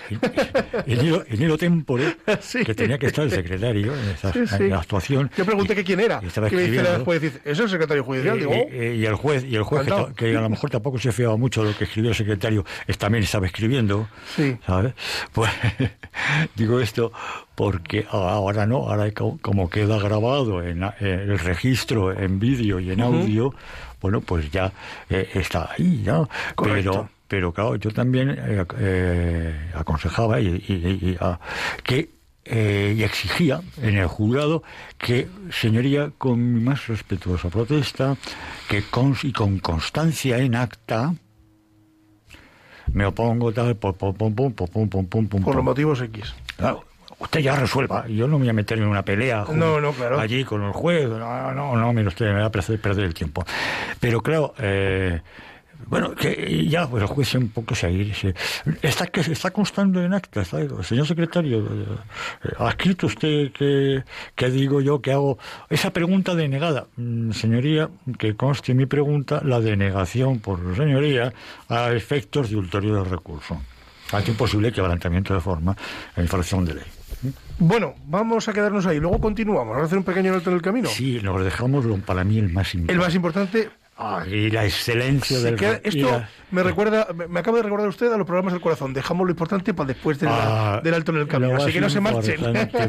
[0.86, 2.16] En el Tempore,
[2.64, 5.30] que tenía que estar el secretario en, la actuación...
[5.36, 6.20] Yo pregunté que quién era.
[6.22, 7.04] Y estaba escribiendo.
[7.04, 8.38] Juez, dice, ¿Es el secretario judicial?
[8.38, 8.72] Digo, oh".
[8.72, 11.72] y, el juez, y el juez que, a lo mejor tampoco se fiaba mucho de
[11.72, 12.64] lo que escribió el secretario,
[12.98, 14.56] también estaba escribiendo, sí.
[14.64, 14.94] ¿sabes?
[15.32, 15.50] Pues
[16.54, 17.12] digo esto
[17.62, 23.54] porque ahora no, ahora como queda grabado en, el registro en vídeo y en audio,
[24.00, 24.72] bueno, pues ya
[25.08, 26.28] eh, está ahí, ¿no?
[26.60, 31.38] Pero, pero claro, yo también eh, eh, aconsejaba y, ah,
[31.84, 32.10] que
[32.44, 34.64] y exigía en el juzgado
[34.98, 38.16] que, señoría, con mi más respetuosa protesta,
[38.68, 41.14] que con, y con constancia en acta,
[42.92, 46.34] me opongo tal, pum, pum, pum, pum, pum, pum, pum, pum, Por los motivos X.
[46.56, 46.84] Claro,
[47.22, 48.06] usted ya resuelva.
[48.08, 49.44] Yo no me voy a meter en una pelea
[50.18, 51.08] allí con el juez.
[51.08, 53.44] No, no, no, mire usted, me va a perder el tiempo.
[54.00, 55.20] Pero claro, eh,
[55.86, 58.14] bueno, que ya, pues el juez un poco seguir.
[58.82, 64.02] Está, que, está constando en acta, señor secretario, eh, ¿ha escrito usted que,
[64.34, 65.38] que, digo yo que hago
[65.70, 66.86] esa pregunta denegada?
[66.96, 71.32] Mm, señoría, que conste mi pregunta, la denegación por señoría
[71.68, 73.60] a efectos de ulterior recurso.
[74.12, 75.76] Ante un posible quebrantamiento de forma
[76.16, 77.01] e infracción de ley.
[77.64, 78.98] Bueno, vamos a quedarnos ahí.
[78.98, 79.68] Luego continuamos.
[79.68, 80.88] Vamos a hacer un pequeño alto en el camino.
[80.88, 82.92] Sí, nos dejamos para mí el más importante.
[82.92, 83.70] El más importante.
[84.26, 88.52] y la excelencia del Esto me recuerda, me acaba de recordar usted a los programas
[88.52, 88.92] del corazón.
[88.92, 91.54] Dejamos lo importante para después ah, del alto en el camino.
[91.54, 92.40] Así que no se marchen.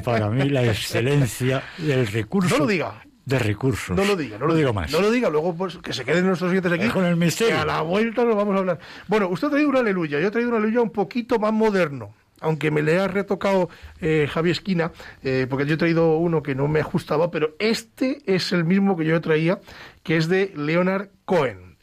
[0.04, 2.56] Para mí la excelencia del recurso.
[2.56, 3.96] No lo diga de recursos.
[3.96, 4.92] No lo diga, no lo digo más.
[4.92, 6.90] No lo diga, luego pues que se queden nuestros siguientes aquí.
[6.90, 7.56] Con el misterio.
[7.56, 8.80] Que a la vuelta nos vamos a hablar.
[9.08, 12.16] Bueno, usted ha traído una aleluya, yo he traído una aleluya un poquito más moderno
[12.44, 13.70] aunque me le ha retocado
[14.02, 14.92] eh, Javier Esquina,
[15.24, 18.96] eh, porque yo he traído uno que no me ajustaba, pero este es el mismo
[18.96, 19.60] que yo traía,
[20.04, 21.78] que es de Leonard Cohen.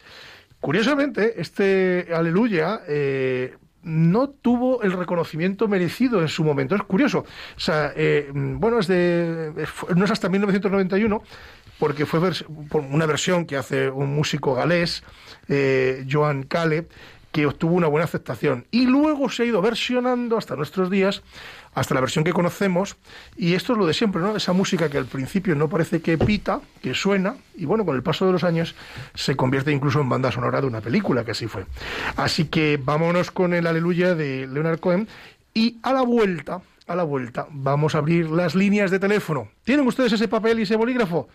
[0.60, 6.74] Curiosamente, este Aleluya eh, no tuvo el reconocimiento merecido en su momento.
[6.74, 7.20] Es curioso.
[7.56, 7.94] O sea,
[8.34, 9.54] bueno, es de,
[9.96, 11.22] no es hasta 1991,
[11.78, 12.20] porque fue
[12.90, 15.02] una versión que hace un músico galés,
[16.10, 16.88] Joan Cale,
[17.32, 18.66] que obtuvo una buena aceptación.
[18.70, 21.22] Y luego se ha ido versionando hasta nuestros días,
[21.74, 22.96] hasta la versión que conocemos,
[23.36, 24.36] y esto es lo de siempre, ¿no?
[24.36, 28.02] Esa música que al principio no parece que pita, que suena, y bueno, con el
[28.02, 28.74] paso de los años
[29.14, 31.66] se convierte incluso en banda sonora de una película, que así fue.
[32.16, 35.06] Así que vámonos con el Aleluya de Leonard Cohen,
[35.54, 39.48] y a la vuelta, a la vuelta, vamos a abrir las líneas de teléfono.
[39.62, 41.28] ¿Tienen ustedes ese papel y ese bolígrafo?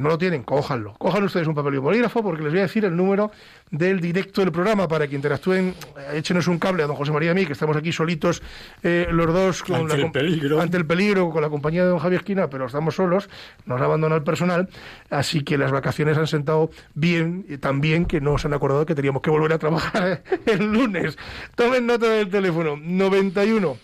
[0.00, 0.94] No lo tienen, cójanlo.
[0.94, 3.30] Cojan ustedes un papel y un bolígrafo porque les voy a decir el número
[3.70, 5.74] del directo del programa para que interactúen.
[6.14, 8.42] Échenos un cable a don José María y a mí, que estamos aquí solitos
[8.82, 10.60] eh, los dos con ante, el peligro.
[10.60, 13.28] ante el peligro, con la compañía de don Javier Esquina, pero estamos solos,
[13.66, 14.68] nos abandona el personal,
[15.10, 18.86] así que las vacaciones han sentado bien, y tan bien que no se han acordado
[18.86, 21.18] que teníamos que volver a trabajar el lunes.
[21.54, 23.76] Tomen nota del teléfono, 91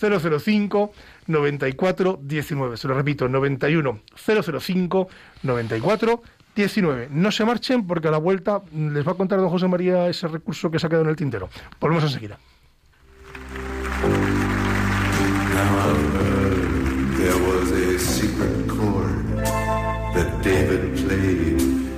[0.00, 0.92] 005
[1.26, 2.76] 94 19.
[2.76, 5.08] Se lo repito, 91 005
[5.42, 6.22] 94
[6.54, 7.08] 19.
[7.10, 10.28] No se marchen porque a la vuelta les va a contar don José María ese
[10.28, 11.48] recurso que se ha quedado en el tintero.
[11.80, 12.38] Volvemos enseguida.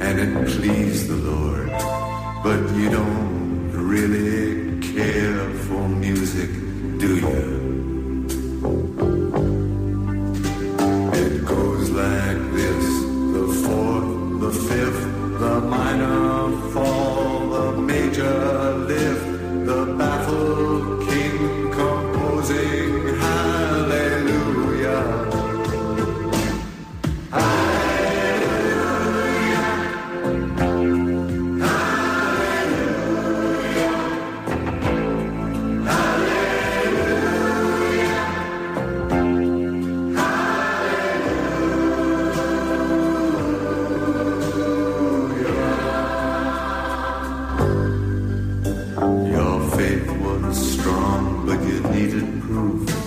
[0.07, 1.69] And it pleased the Lord.
[2.45, 6.49] But you don't really care for music,
[6.99, 7.66] do you?
[14.69, 15.03] fifth,
[15.39, 18.76] the minor fall, the major
[50.57, 53.06] strong, but you needed proof.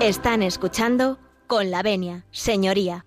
[0.00, 3.04] Están escuchando con la venia, señoría.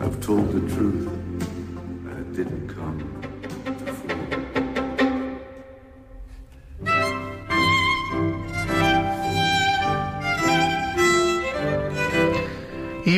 [0.00, 1.11] I've told the truth.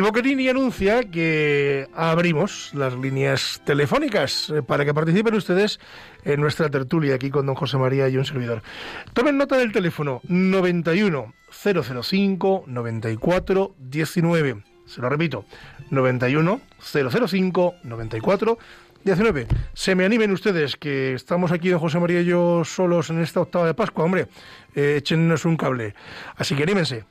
[0.04, 5.80] Boquerini anuncia que abrimos las líneas telefónicas eh, para que participen ustedes
[6.24, 8.62] en nuestra tertulia aquí con don José María y un servidor.
[9.14, 14.62] Tomen nota del teléfono 91 005 94 19.
[14.84, 15.46] Se lo repito,
[15.88, 18.58] 91 005 94
[19.04, 19.46] 19.
[19.72, 23.40] Se me animen ustedes, que estamos aquí don José María y yo solos en esta
[23.40, 24.28] octava de Pascua, hombre,
[24.74, 25.94] eh, un cable.
[26.36, 27.04] Así que anímense.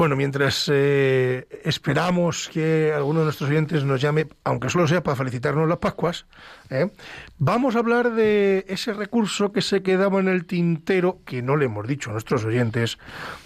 [0.00, 5.14] Bueno, mientras eh, esperamos que alguno de nuestros oyentes nos llame, aunque solo sea para
[5.14, 6.24] felicitarnos las Pascuas,
[6.70, 6.90] ¿eh?
[7.36, 11.66] vamos a hablar de ese recurso que se quedaba en el tintero, que no le
[11.66, 12.96] hemos dicho a nuestros oyentes,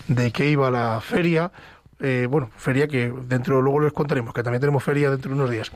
[0.07, 1.51] de que iba la feria.
[1.99, 5.51] eh, bueno, feria que dentro, luego les contaremos, que también tenemos feria dentro de unos
[5.51, 5.73] días.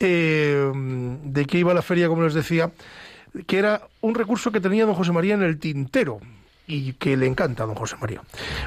[0.00, 0.72] Eh,
[1.24, 2.72] de que iba la feria, como les decía,
[3.46, 6.20] que era un recurso que tenía don José María en el tintero
[6.66, 8.22] y que le encanta a don José María.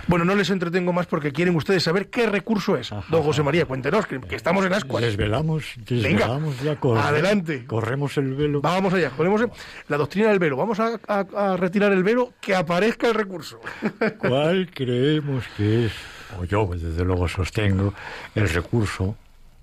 [0.07, 2.89] Bueno, no les entretengo más porque quieren ustedes saber qué recurso es.
[3.09, 5.03] Don José María, cuéntenos, que, que estamos en ascuas.
[5.03, 6.75] Desvelamos, desvelamos ya.
[6.79, 7.65] corre- adelante.
[7.65, 8.61] Corremos el velo.
[8.61, 9.41] Vamos allá, ponemos
[9.87, 10.57] la doctrina del velo.
[10.57, 13.59] Vamos a, a- a retirar el velo, que aparezca el recurso.
[14.19, 15.91] ¿Cuál creemos que es,
[16.39, 17.93] o yo desde luego sostengo,
[18.35, 19.15] el recurso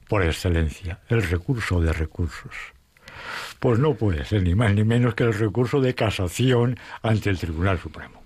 [0.09, 2.53] por excelencia, el recurso de recursos?
[3.61, 7.39] Pues no puede ser ni más ni menos que el recurso de casación ante el
[7.39, 8.22] Tribunal Supremo.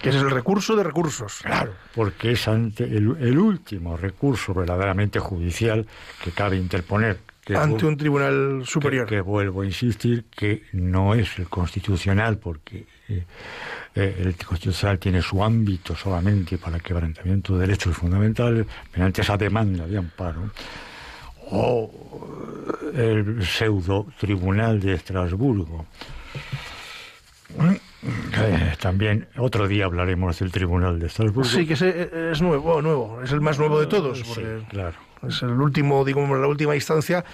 [0.00, 1.40] Que es el recurso de recursos.
[1.42, 5.86] Claro, porque es ante el, el último recurso verdaderamente judicial
[6.22, 7.18] que cabe interponer.
[7.44, 9.06] Que Ante un tribunal superior.
[9.06, 13.24] Que, que vuelvo a insistir que no es el constitucional, porque eh,
[13.94, 19.36] eh, el constitucional tiene su ámbito solamente para el quebrantamiento de derechos fundamentales mediante esa
[19.36, 20.50] demanda de amparo.
[21.52, 21.88] O
[22.92, 25.86] el pseudo tribunal de Estrasburgo.
[28.38, 31.48] Eh, también otro día hablaremos del tribunal de Estrasburgo.
[31.48, 34.96] Sí, que ese es nuevo, nuevo, es el más nuevo de todos, Sí, claro.
[35.26, 37.24] es el último, digamos, la última instancia,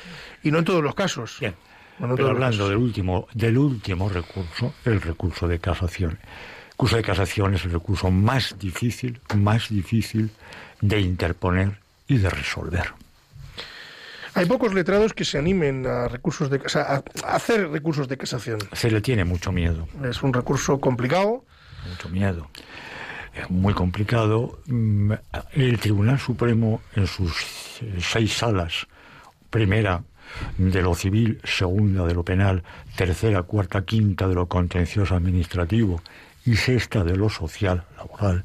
[0.42, 1.36] y no en todos los casos.
[1.40, 1.54] Bien.
[2.16, 6.12] Pero hablando del último, del último recurso, el recurso de casación.
[6.12, 10.30] El recurso de casación es el recurso más difícil, más difícil
[10.80, 12.92] de interponer y de resolver.
[14.34, 17.02] Hay pocos letrados que se animen a recursos de a
[17.34, 18.58] hacer recursos de casación.
[18.72, 21.44] Se le tiene mucho miedo, Es un recurso complicado.
[21.88, 22.48] mucho miedo.
[23.34, 24.60] Es muy complicado.
[24.66, 25.12] Mm,
[25.52, 28.86] El Tribunal Supremo, en sus eh, seis salas,
[29.50, 30.02] primera
[30.56, 32.62] de lo civil, segunda de lo penal,
[32.96, 36.00] tercera, cuarta, quinta de lo contencioso administrativo
[36.46, 38.44] y sexta de lo social, laboral,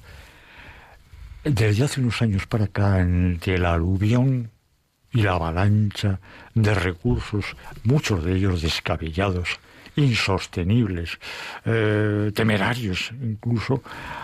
[1.43, 4.51] desde hace unos años para acá, ante la aluvión
[5.17, 6.19] y la avalancha
[6.53, 9.59] de recursos, muchos de ellos descabellados,
[9.95, 11.17] insostenibles,
[11.65, 13.81] eh, temerarios incluso,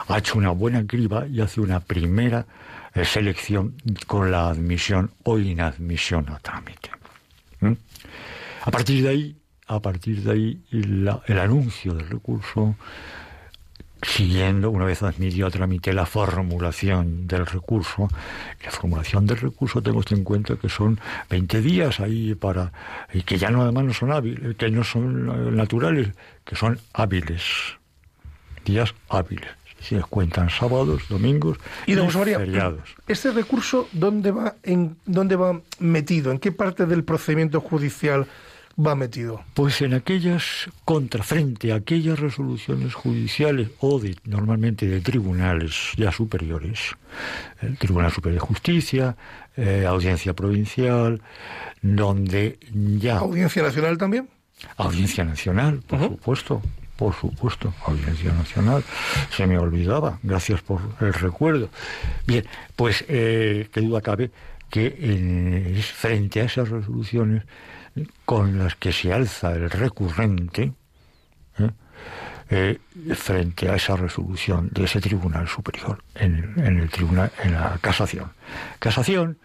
[0.08, 2.46] ha hecho una buena criba y hace una primera
[2.94, 3.74] eh, selección
[4.06, 6.92] con la admisión o inadmisión a trámite.
[7.62, 7.74] ¿Mm?
[8.62, 9.36] A partir de ahí,
[9.66, 12.76] a partir de ahí, el anuncio del recurso
[14.04, 18.08] siguiendo, una vez admitido a trámite la formulación del recurso,
[18.64, 21.00] la formulación del recurso tengo usted en cuenta que son
[21.30, 22.72] 20 días ahí para,
[23.14, 26.10] y que ya no además no son hábiles, que no son eh, naturales,
[26.44, 27.44] que son hábiles,
[28.66, 29.50] días hábiles.
[29.80, 32.96] Si les cuentan sábados, domingos Y José María, feriados.
[33.06, 36.32] ¿este recurso dónde va, en, dónde va metido?
[36.32, 38.26] ¿En qué parte del procedimiento judicial
[38.78, 39.42] va metido?
[39.54, 46.96] Pues en aquellas contrafrente a aquellas resoluciones judiciales o de, normalmente de tribunales ya superiores,
[47.62, 49.16] el Tribunal Superior de Justicia,
[49.56, 51.22] eh, Audiencia Provincial,
[51.82, 54.30] donde ya ¿Audiencia Nacional también?
[54.78, 56.62] Audiencia Nacional, por supuesto,
[56.96, 58.84] por supuesto, Audiencia Nacional,
[59.36, 61.70] se me olvidaba, gracias por el recuerdo.
[62.26, 62.46] Bien,
[62.76, 64.32] pues eh, qué duda cabe
[64.70, 67.44] que eh, frente a esas resoluciones
[68.26, 70.74] con las que se alza el recurrente,
[71.60, 71.70] ¿eh?
[72.50, 72.80] Eh,
[73.16, 78.32] frente a esa resolución de ese tribunal superior en, el tribunal en la casación
[78.80, 79.38] casación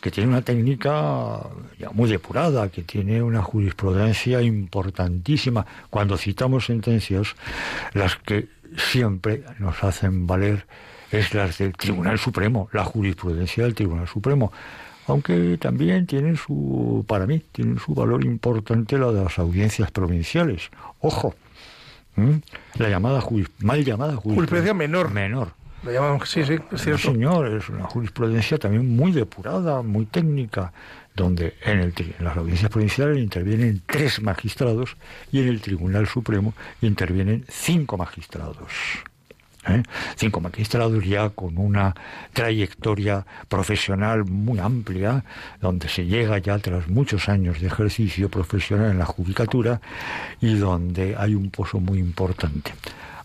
[0.00, 1.40] que tiene una técnica
[1.78, 5.66] ya muy depurada, que tiene una jurisprudencia importantísima.
[5.90, 7.34] Cuando citamos sentencias,
[7.92, 10.66] las que siempre nos hacen valer
[11.10, 14.52] es las del Tribunal Supremo, la jurisprudencia del Tribunal Supremo.
[15.08, 20.70] Aunque también tienen su, para mí, tienen su valor importante la de las audiencias provinciales.
[21.00, 21.34] Ojo,
[22.76, 23.22] la llamada
[23.60, 25.12] mal llamada jurisprudencia menor.
[25.12, 25.52] Menor
[26.24, 27.12] sí, sí, es cierto.
[27.12, 30.72] señor, es una jurisprudencia también muy depurada, muy técnica,
[31.14, 34.96] donde en, el, en las audiencias provinciales intervienen tres magistrados
[35.32, 38.72] y en el Tribunal Supremo intervienen cinco magistrados.
[39.68, 39.82] ¿Eh?
[40.16, 41.94] Cinco magistrados ya con una
[42.32, 45.24] trayectoria profesional muy amplia,
[45.60, 49.80] donde se llega ya tras muchos años de ejercicio profesional en la judicatura
[50.40, 52.72] y donde hay un pozo muy importante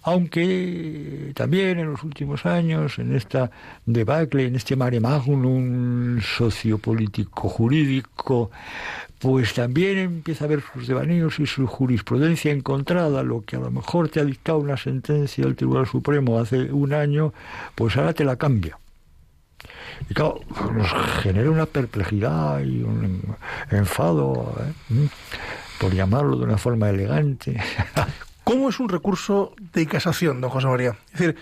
[0.04, 3.52] aunque también en los últimos años, en esta
[3.86, 8.50] debacle, en este mare magnum sociopolítico jurídico,
[9.22, 13.70] pues también empieza a haber sus devaneos y su jurisprudencia encontrada, lo que a lo
[13.70, 17.32] mejor te ha dictado una sentencia del Tribunal Supremo hace un año,
[17.76, 18.80] pues ahora te la cambia.
[20.10, 20.40] Y claro,
[20.74, 20.88] nos
[21.22, 23.36] genera una perplejidad y un
[23.70, 25.08] enfado, ¿eh?
[25.80, 27.62] por llamarlo de una forma elegante.
[28.44, 30.98] ¿Cómo es un recurso de casación, don José María?
[31.14, 31.36] Es decir,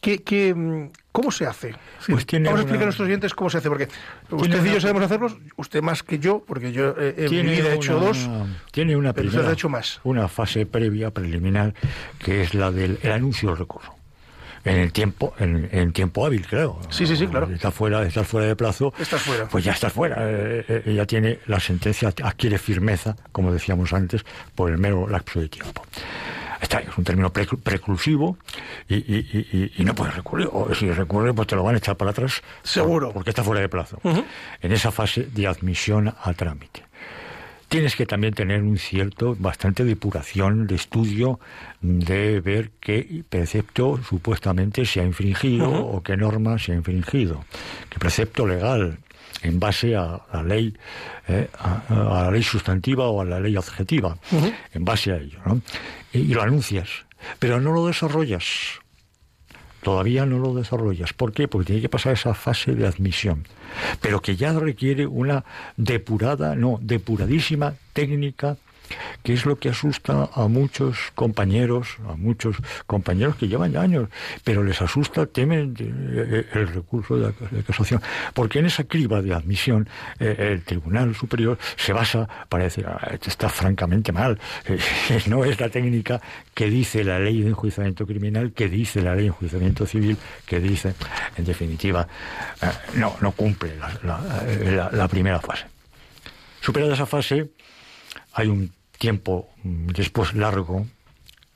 [0.00, 1.74] ¿qué, mm, cómo se hace?
[2.08, 3.88] pues tiene vamos a explicar a nuestros oyentes cómo se hace, porque
[4.30, 8.28] usted y yo sabemos hacerlos, usted más que yo, porque yo he vivido, hecho dos.
[8.70, 10.00] Tiene una primera, hecho más.
[10.04, 11.74] una fase previa, preliminar,
[12.18, 13.96] que es la del anuncio del recurso
[14.66, 18.48] en el tiempo en, tiempo hábil creo sí sí sí claro está fuera estar fuera
[18.48, 22.58] de plazo estás fuera pues ya estás fuera eh, eh, ya tiene la sentencia adquiere
[22.58, 24.24] firmeza como decíamos antes
[24.56, 25.84] por el mero lapso de tiempo
[26.60, 28.38] Está, es un término preclusivo
[28.88, 30.48] y, no puedes recurrir.
[30.52, 32.42] O si recurres, pues te lo van a echar para atrás.
[32.62, 33.12] Seguro.
[33.12, 34.00] porque está fuera de plazo.
[34.60, 36.84] En esa fase de admisión a trámite.
[37.68, 41.40] Tienes que también tener un cierto, bastante depuración de estudio
[41.80, 47.44] de ver qué precepto supuestamente se ha infringido o qué norma se ha infringido.
[47.90, 48.98] Qué precepto legal
[49.42, 50.74] en base a la ley,
[51.28, 54.16] eh, a, la ley sustantiva o a la ley adjetiva,
[54.72, 55.60] en base a ello, ¿no?
[56.12, 56.88] Y, lo anuncias,
[57.38, 58.44] pero no lo desarrollas.
[59.82, 61.12] Todavía no lo desarrollas.
[61.12, 61.46] ¿Por qué?
[61.46, 63.46] Porque tiene que pasar esa fase de admisión,
[64.00, 65.44] pero que ya requiere una
[65.76, 68.56] depurada, no, depuradísima técnica
[69.22, 72.56] que es lo que asusta a muchos compañeros, a muchos
[72.86, 74.08] compañeros que llevan ya años,
[74.44, 77.32] pero les asusta, temen eh, eh, el recurso de
[77.66, 78.00] casación,
[78.34, 83.16] porque en esa criba de admisión eh, el Tribunal Superior se basa para decir, ah,
[83.26, 84.38] está francamente mal,
[85.26, 86.20] no es la técnica
[86.54, 90.16] que dice la ley de enjuiciamiento criminal, que dice la ley de enjuiciamiento civil,
[90.46, 90.94] que dice,
[91.36, 92.06] en definitiva,
[92.94, 93.72] no, no cumple
[94.02, 95.66] la primera fase.
[96.66, 97.50] Superada esa fase,
[98.36, 100.86] hay un tiempo mm, después largo,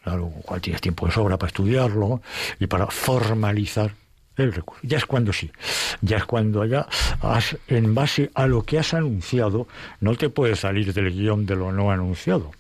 [0.05, 2.23] largo, cual tienes tiempo de sobra para estudiarlo
[2.59, 3.93] y para formalizar
[4.37, 4.81] el recurso.
[4.83, 5.53] Ya es cuando sí,
[6.01, 6.89] ya es cuando ya
[7.21, 9.69] has, en base a lo que has anunciado,
[10.01, 12.51] no te puedes salir del guion de lo no anunciado.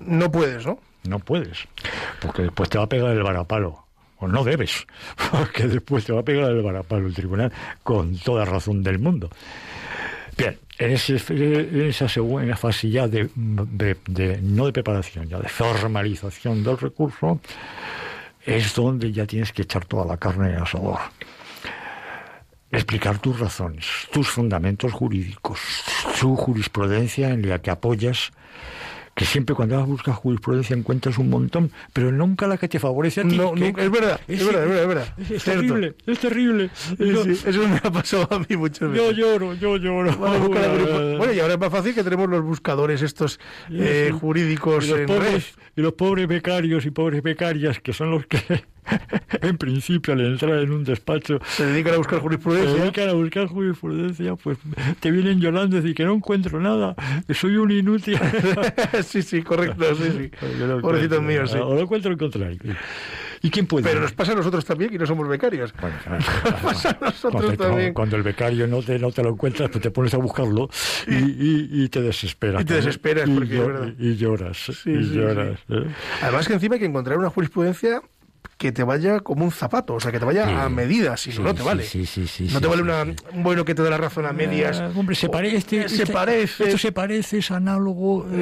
[0.00, 0.78] No puedes, ¿no?
[1.04, 1.66] No puedes,
[2.20, 3.86] porque después te va a pegar el varapalo.
[4.18, 4.86] O no debes,
[5.32, 7.50] porque después te va a pegar el varapalo el tribunal
[7.82, 9.30] con toda razón del mundo.
[10.36, 17.40] Bien, en, esa segunda fase ya de, no de preparación, ya de formalización del recurso,
[18.44, 20.98] es donde ya tienes que echar toda la carne en el asador.
[22.70, 25.60] Explicar tus razones, tus fundamentos jurídicos,
[26.14, 28.32] su jurisprudencia en la que apoyas
[29.14, 32.78] que siempre cuando vas a buscar jurisprudencia encuentras un montón, pero nunca la que te
[32.78, 33.36] favorece a ti.
[33.36, 36.70] No, es verdad, es, verdad, es verdad, es, terrible, es terrible.
[36.98, 39.04] eso me ha pasado a mí muchas veces.
[39.04, 40.16] Yo lloro, yo lloro.
[40.16, 43.38] Bueno, y ahora es más fácil que tenemos los buscadores estos
[43.70, 48.26] eh, jurídicos y los, pobres, y los pobres becarios y pobres becarias, que son los
[48.26, 48.64] que
[49.42, 52.72] en principio al entrar en un despacho se dedican a buscar jurisprudencia.
[52.72, 54.58] Se dedican a buscar jurisprudencia, pues
[55.00, 56.94] te vienen llorando y decir que no encuentro nada,
[57.26, 58.18] que soy un inútil.
[59.04, 60.30] sí, sí, correcto, sí, sí.
[60.82, 61.58] Pobrecitos míos, sí.
[61.58, 62.58] O lo encuentro el contrario.
[63.44, 63.88] ¿Y quién puede?
[63.88, 65.72] Pero nos pasa a nosotros también, que no somos becarios.
[65.80, 65.96] Bueno,
[66.62, 67.92] pasa a nosotros cuando, también.
[67.94, 70.68] cuando el becario no te, no te lo encuentras, pues te pones a buscarlo
[71.08, 72.62] y, y, y te desesperas.
[72.62, 73.92] Y te desesperas, y, porque es llo- verdad.
[73.98, 74.58] y lloras.
[74.58, 75.58] Sí, y sí, lloras.
[75.68, 75.86] ¿eh?
[76.22, 78.00] Además que encima hay que encontrar una jurisprudencia
[78.62, 80.52] que te vaya como un zapato, o sea, que te vaya Sí.
[80.56, 81.82] a medida, si Sí, no, no te vale.
[81.82, 84.32] sí, sí, sí, no te vale una, un bueno que te dé la razón a
[84.32, 84.78] medias.
[84.80, 85.88] Eh, hombre, se O- parece.
[85.88, 86.62] se este- parece.
[86.66, 88.36] Esto se parece, es análogo, eh,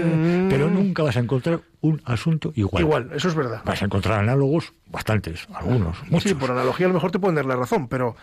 [0.45, 0.49] Mm.
[0.51, 2.83] pero nunca vas a encontrar un asunto igual.
[2.83, 3.63] Igual, eso es verdad.
[3.65, 6.31] Vas a encontrar análogos, bastantes, algunos, muchos.
[6.31, 8.17] Sí, por analogía a lo mejor te pueden dar la razón, pero,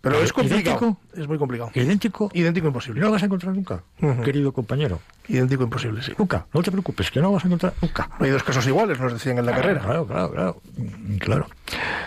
[0.00, 0.60] pero Pero es complicado.
[0.86, 1.20] idéntico.
[1.20, 1.70] Es muy complicado.
[1.74, 2.30] Idéntico.
[2.32, 3.00] Idéntico imposible.
[3.00, 3.82] no lo vas a encontrar nunca,
[4.24, 5.00] querido compañero.
[5.28, 6.12] Idéntico imposible, sí.
[6.18, 6.46] Nunca.
[6.52, 8.10] No te preocupes, que no lo vas a encontrar nunca.
[8.18, 9.80] No hay dos casos iguales, nos decían en la carrera.
[9.80, 10.62] Claro, claro, claro.
[10.76, 11.46] Mm, claro.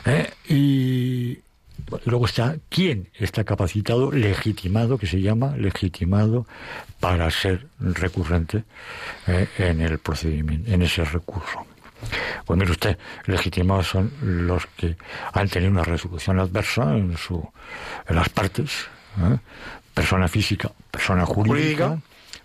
[0.05, 1.39] Eh, y
[2.05, 6.45] luego está quién está capacitado, legitimado, que se llama legitimado
[6.99, 8.63] para ser recurrente
[9.27, 11.65] eh, en el procedimiento, en ese recurso.
[12.45, 14.97] Pues mire usted, legitimados son los que
[15.31, 17.47] han tenido una resolución adversa en su
[18.07, 18.87] en las partes,
[19.19, 19.37] ¿eh?
[19.93, 21.99] persona física, persona Jurídica.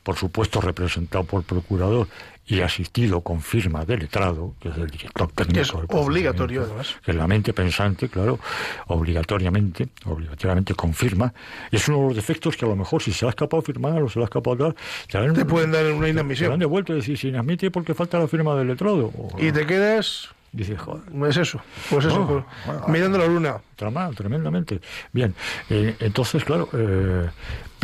[0.08, 2.08] Por supuesto representado por procurador
[2.46, 5.60] y asistido con firma de letrado, que es el director técnico.
[5.60, 6.96] Es obligatorio, además.
[7.04, 8.38] Que la mente pensante, claro,
[8.86, 11.34] obligatoriamente, obligatoriamente confirma.
[11.70, 14.02] Y es uno de los defectos que a lo mejor si se ha escapado firmar
[14.02, 14.74] o se le ha escapado dar,
[15.10, 16.58] te, dan- Te pueden dar una te dan inadmisión.
[16.58, 19.12] de vuelta y decir, si inadmite porque falta la firma del letrado.
[19.14, 20.28] O- Y te quedas.
[20.52, 21.60] Dice, joder, Es eso.
[21.90, 22.18] Pues eso.
[22.20, 22.88] No, pues, bueno.
[22.88, 23.56] mirando la luna.
[23.92, 24.80] Mal, tremendamente.
[25.12, 25.34] Bien,
[25.68, 27.28] eh, entonces, claro, eh,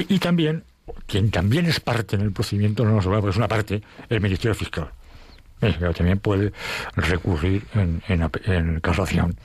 [0.09, 0.65] y también,
[1.07, 4.21] quien también es parte en el procedimiento, no nos va, porque es una parte, el
[4.21, 4.91] Ministerio Fiscal.
[5.61, 6.53] Eh, que también puede
[6.97, 9.37] recurrir en, en, en casación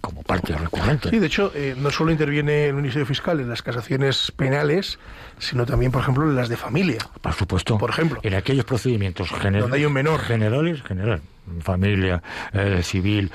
[0.00, 1.10] como parte recurrente.
[1.10, 4.98] Sí, de hecho, eh, no solo interviene el Ministerio Fiscal en las casaciones penales,
[5.38, 6.98] sino también, por ejemplo, en las de familia.
[7.20, 7.78] Por supuesto.
[7.78, 8.18] Por ejemplo.
[8.22, 9.62] En aquellos procedimientos generales.
[9.62, 10.20] Donde hay un menor.
[10.20, 11.20] Generales, general.
[11.60, 13.30] Familia, eh, civil,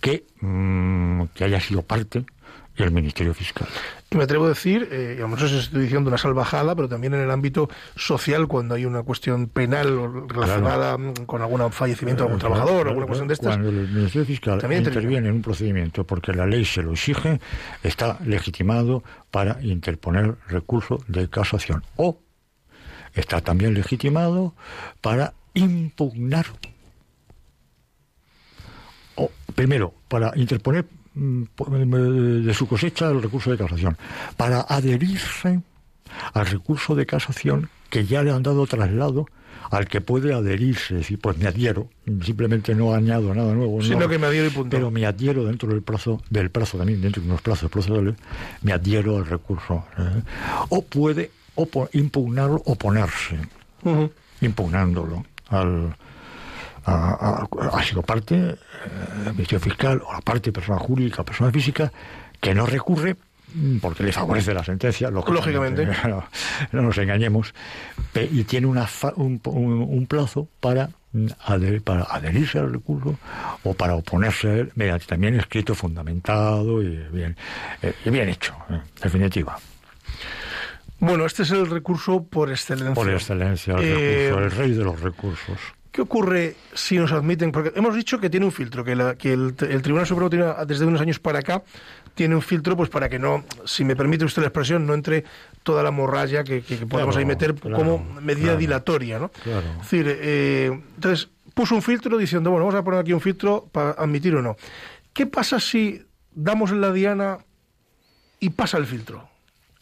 [0.00, 2.24] que, mm, que haya sido parte
[2.76, 3.68] el Ministerio Fiscal.
[4.12, 6.86] Y me atrevo a decir, eh, y a lo mejor estoy diciendo una salvajada, pero
[6.88, 12.24] también en el ámbito social, cuando hay una cuestión penal relacionada mm, con algún fallecimiento
[12.24, 13.56] de algún Eh, trabajador, claro, alguna cuestión de estas.
[13.56, 15.28] Cuando el Ministerio Fiscal También interviene.
[15.28, 17.40] en un procedimiento porque la ley se lo exige,
[17.82, 21.82] está legitimado para interponer recurso de casación.
[21.96, 22.20] O
[23.14, 24.54] está también legitimado
[25.00, 26.46] para impugnar.
[29.14, 33.96] O, primero, para interponer po- de su cosecha el recurso de casación.
[34.36, 35.60] Para adherirse
[36.34, 39.26] al recurso de casación que ya le han dado traslado
[39.70, 41.88] al que puede adherirse, es decir, pues me adhiero,
[42.22, 43.80] simplemente no añado nada nuevo.
[43.82, 44.76] Sino no- que me adhiero y punto.
[44.76, 48.14] Pero me adhiero dentro del plazo, del plazo también, dentro de unos plazos procesales,
[48.62, 49.84] me adhiero al recurso.
[49.98, 50.22] ¿eh?
[50.68, 53.38] O puede opo- impugnarlo, oponerse,
[53.84, 54.10] Ujú.
[54.42, 55.94] impugnándolo al
[56.84, 58.56] a- a- ha sido parte eh,
[59.32, 61.92] Ministerio Fiscal o la parte persona jurídica, persona física,
[62.40, 63.16] que no recurre
[63.54, 65.86] mm, porque le favorece la sentencia, Lógicamente.
[66.08, 66.24] No,
[66.72, 67.54] no nos engañemos,
[68.14, 71.26] y tiene una fa- un, un- un plazo para, mm,
[71.84, 73.16] para adherirse al recurso
[73.62, 77.36] o para oponerse a él mediante también escrito fundamentado y bien,
[77.82, 79.58] eh, y bien hecho, eh, en definitiva.
[80.98, 82.94] Bueno, este es el recurso por excelencia.
[82.94, 85.58] Por excelencia, el, Eh, recurso, el rey de los recursos.
[85.92, 87.52] ¿Qué ocurre si nos admiten?
[87.52, 90.46] Porque hemos dicho que tiene un filtro, que, la- que el, el Tribunal Supremo tiene,
[90.66, 91.62] desde unos años para acá
[92.14, 95.24] tiene un filtro pues para que no, si me permite usted la expresión, no entre
[95.62, 98.58] toda la morralla que, que- que podemos Claro, ahí meter claro, como medida claro.
[98.58, 99.18] dilatoria.
[99.18, 99.28] ¿no?
[99.28, 99.66] Claro.
[99.82, 103.68] Es decir, eh, entonces puso un filtro diciendo, bueno, vamos a poner aquí un filtro
[103.70, 104.56] para admitir o no.
[105.12, 106.02] ¿Qué pasa si
[106.34, 107.38] damos en la diana
[108.40, 109.28] y pasa el filtro?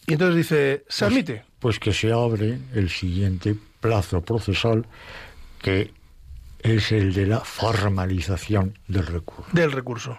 [0.08, 1.44] Y entonces dice, ¿se admite?
[1.60, 4.86] Pues que se abre el siguiente plazo procesal,
[5.62, 5.92] que
[6.62, 9.46] es el de la formalización del recurso.
[9.52, 10.18] Del recurso.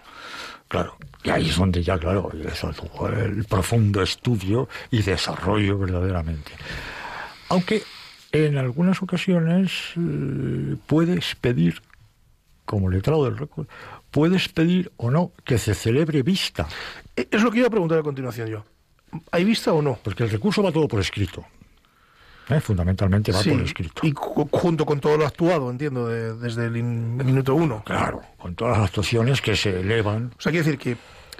[0.67, 6.51] Claro, y ahí es donde ya, claro, es el profundo estudio y desarrollo verdaderamente.
[7.49, 7.83] Aunque
[8.31, 11.81] en algunas ocasiones eh, puedes pedir,
[12.63, 13.69] como letrado del recurso,
[14.11, 16.67] puedes pedir o no que se celebre vista,
[17.17, 18.63] Eh, Es lo que iba a preguntar a continuación yo.
[19.31, 19.99] ¿Hay vista o no?
[20.01, 21.45] porque el recurso va todo por escrito.
[22.53, 22.61] ¿Eh?
[22.61, 24.05] Fundamentalmente va Sí, por escrito.
[24.05, 27.83] Y junto con todo lo actuado, entiendo, de- desde el in- minuto uno.
[27.85, 30.31] Claro, con todas las actuaciones que se elevan.
[30.37, 30.97] O sea, quiere decir que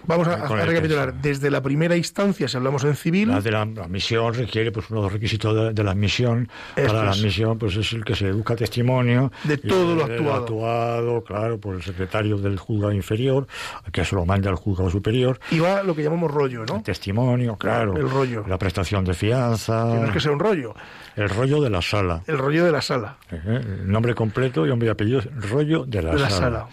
[0.08, 1.14] Vamos a, a recapitular.
[1.14, 4.90] Desde la primera instancia, si hablamos en civil, La de la, la admisión requiere, pues
[4.90, 6.50] uno de los requisitos de, de la admisión.
[6.76, 9.32] Para la admisión, pues es el que se educa testimonio.
[9.44, 10.36] De todo lo actuado.
[10.42, 13.48] actuado, claro, por el secretario del juzgado inferior,
[13.92, 15.40] que se lo manda al juzgado superior.
[15.52, 16.82] y va lo que llamamos rollo, ¿no?
[16.82, 17.96] Testimonio, claro.
[17.98, 18.44] El rollo.
[18.48, 19.88] La prestación de fianza.
[19.92, 20.74] Que no es que sea un rollo,
[21.16, 22.22] El rollo de la sala.
[22.28, 23.18] el rollo de la sala.
[23.32, 23.40] Eh,
[23.84, 25.22] El nombre completo y nombre y apellido,
[25.52, 26.40] rollo de la, De la sala.
[26.40, 26.68] sala.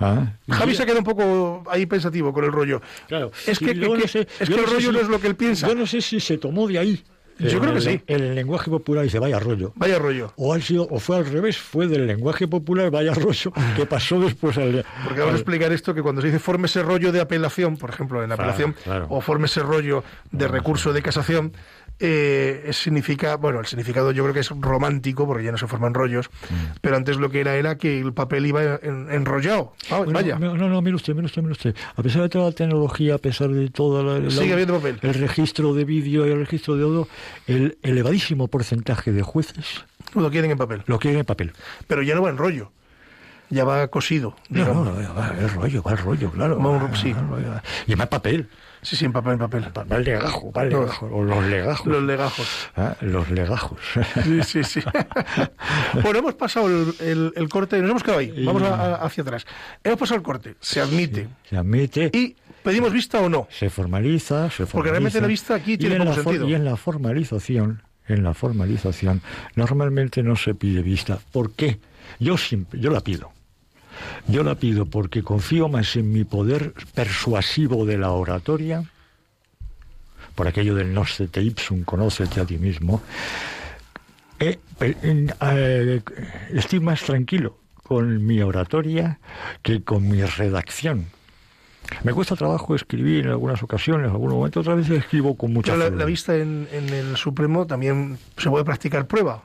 [0.00, 2.71] Ah, Javi se queda un poco ahí pensativo con el rollo.
[3.08, 3.32] Claro.
[3.46, 5.36] Es que, que- no sé- es que el rollo si- no es lo que él
[5.36, 5.68] piensa.
[5.68, 7.02] Yo no sé si se tomó de ahí.
[7.38, 8.00] Yo creo que el- sí.
[8.06, 9.72] El lenguaje popular dice vaya rollo.
[9.74, 10.32] Vaya rollo.
[10.36, 14.20] O, ha sido, o fue al revés, fue del lenguaje popular vaya rollo que pasó
[14.20, 14.84] después al...
[15.02, 17.90] Porque vamos a explicar esto, que cuando se dice forme ese rollo de apelación, por
[17.90, 19.06] ejemplo, en Claro, apelación, claro.
[19.08, 21.52] o forme ese rollo de recurso de casación,
[21.98, 25.94] eh, significa, bueno, el significado yo creo que es romántico, porque ya no se forman
[25.94, 26.54] rollos, Mm.
[26.80, 29.72] pero antes lo que era era que el papel iba en- enrollado.
[29.90, 30.38] Ah, Bueno, vaya.
[30.38, 31.76] No, no, mire usted, mire usted, mire usted.
[31.96, 34.98] A pesar de toda la tecnología, a pesar de todo la, la- Sigue habiendo papel.
[35.02, 37.08] el registro de vídeo y el registro de audio,
[37.46, 39.84] el elevadísimo porcentaje de jueces
[40.14, 40.82] Lo quieren en papel.
[40.86, 41.52] lo quieren en papel.
[41.86, 42.72] Pero ya no va en rollo.
[43.50, 46.58] Ya va cosido, No, no, no, va el rollo, va el rollo, claro.
[46.58, 47.12] Va Va, sí.
[47.12, 47.60] va rollo.
[47.86, 48.48] Y más papel.
[48.82, 49.64] Sí, sí, en papel, en papel.
[49.90, 50.80] Va el legajo, va el No.
[50.80, 51.06] legajo.
[51.06, 51.86] O los legajos.
[51.86, 52.68] Los legajos.
[52.76, 53.78] Ah, Los legajos.
[54.24, 54.80] Sí, sí, sí.
[56.02, 59.46] bueno, hemos pasado el, el- el corte, nos hemos quedado ahí, vamos a- hacia atrás.
[59.84, 61.28] Hemos pasado el corte, se admite.
[61.48, 62.10] Se admite.
[62.12, 63.46] ¿Y pedimos vista o no?
[63.50, 64.72] se formaliza, se formaliza.
[64.72, 66.48] Porque realmente la vista aquí tiene for- sentido.
[66.48, 69.22] Y en la formalización, en la formalización,
[69.54, 71.18] normalmente no se pide vista.
[71.30, 71.78] ¿Por qué?
[72.18, 73.30] Yo siempre, yo la pido.
[74.28, 78.84] Yo la pido porque confío más en mi poder persuasivo de la oratoria,
[80.34, 83.02] por aquello del nocete ipsum, conócete a ti mismo.
[84.40, 86.00] Eh, en- eh,
[86.52, 89.18] estoy más tranquilo con mi oratoria
[89.62, 91.06] que con mi redacción.
[92.04, 95.74] Me cuesta trabajo escribir en algunas ocasiones, en algunos momentos, otras veces escribo con mucha
[95.74, 99.42] Pero la, vista en, en el Supremo también se puede practicar prueba.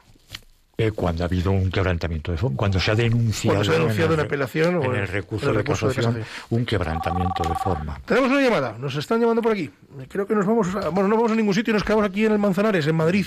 [0.79, 3.79] Eh, cuando ha habido un quebrantamiento de forma, cuando se ha denunciado, Cuando se ha
[3.79, 6.45] denunciado en, el apelación o en el recurso, el de, recurso de casación, casación.
[6.51, 7.99] un quebrantamiento de forma.
[8.05, 9.71] Tenemos una llamada, nos están llamando por aquí.
[10.07, 12.31] Creo que nos vamos, a- bueno, no vamos a ningún sitio, nos quedamos aquí en
[12.33, 13.25] el Manzanares, en Madrid,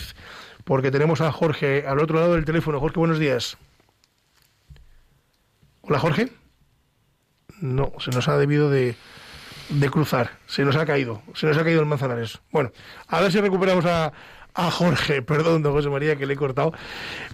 [0.62, 2.78] porque tenemos a Jorge al otro lado del teléfono.
[2.78, 3.56] Jorge, buenos días.
[5.82, 6.28] Hola, Jorge.
[7.60, 8.94] No, se nos ha debido de,
[9.70, 12.38] de cruzar, se nos ha caído, se nos ha caído el Manzanares.
[12.52, 12.70] Bueno,
[13.08, 14.12] a ver si recuperamos a,
[14.66, 16.72] a Jorge, perdón, don José María, que le he cortado.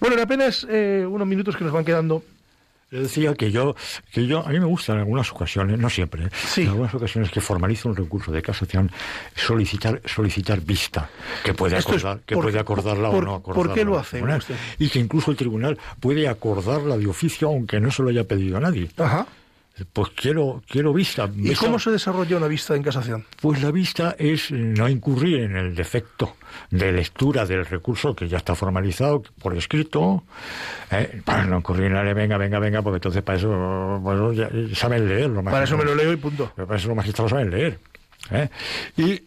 [0.01, 2.23] Bueno, en apenas eh, unos minutos que nos van quedando,
[2.91, 3.75] Le decía que yo,
[4.13, 6.29] que yo, a mí me gusta en algunas ocasiones, no siempre, ¿eh?
[6.33, 6.63] Sí.
[6.63, 8.93] en algunas ocasiones que formalizo un recurso de casación,
[9.35, 11.11] solicitar, solicitar vista,
[11.45, 13.75] que puede acordar, que por- puede acordarla por- o no ¿por acordarla.
[13.75, 14.23] qué lo hace?
[14.79, 18.57] Y que incluso el tribunal puede acordarla de oficio, aunque no se lo haya pedido
[18.57, 18.89] a nadie.
[18.97, 19.27] ajá.
[19.93, 21.29] Pues quiero, quiero vista.
[21.37, 23.27] ¿Y Vista- cómo se desarrolla una vista en casación?
[23.43, 26.37] Pues la vista es no incurrir en el defecto
[26.71, 30.25] de lectura del recurso que ya está formalizado por escrito,
[30.91, 31.21] ¿eh?
[31.25, 33.51] para no incurrir en el venga, venga, venga, porque entonces para eso
[34.01, 35.29] bueno, ya saben leer.
[35.29, 36.51] Los Para eso me lo leo y punto.
[36.57, 37.79] Pero para eso los magistrados saben leer.
[38.31, 38.49] ¿eh?
[38.97, 39.23] Y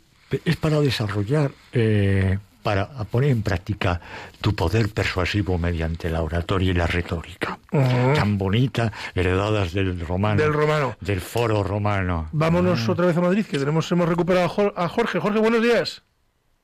[0.45, 2.39] es para desarrollar, eh,
[2.69, 3.99] para poner en práctica
[4.41, 7.57] tu poder persuasivo mediante la oratoria y la retórica.
[7.71, 10.39] Tan bonita, heredadas del romano.
[10.39, 10.95] Del romano.
[11.01, 12.29] Del foro romano.
[12.31, 15.19] Vámonos otra vez a Madrid, que tenemos hemos recuperado a Jor- a Jorge.
[15.19, 16.03] Jorge, buenos días.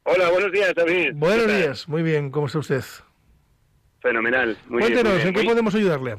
[0.04, 1.14] Hola, buenos días, David.
[1.16, 2.84] Buenos días, muy bien, ¿cómo está usted?
[4.02, 4.56] Fenomenal.
[4.68, 5.28] Muy bien, Cuéntenos, muy bien.
[5.30, 6.18] ¿en qué Muy- podemos ayudarle?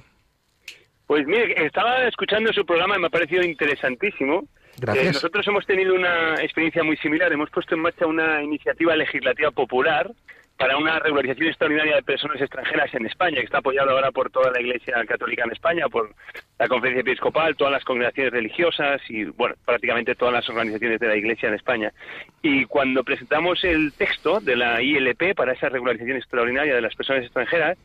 [1.07, 4.49] Pues mire, estaba escuchando su programa y me ha parecido interesantísimo.
[4.83, 7.33] Eh, nosotros hemos tenido una experiencia muy similar.
[7.33, 10.11] Hemos puesto en marcha una iniciativa legislativa popular
[10.59, 14.51] para una regularización extraordinaria de personas extranjeras en España, que está apoyada ahora por toda
[14.51, 16.15] la Iglesia Católica en España, por
[16.59, 21.17] la Conferencia Episcopal, todas las congregaciones religiosas y, bueno, prácticamente todas las organizaciones de la
[21.17, 21.93] Iglesia en España.
[22.41, 27.25] Y cuando presentamos el texto de la ILP para esa regularización extraordinaria de las personas
[27.25, 27.77] extranjeras,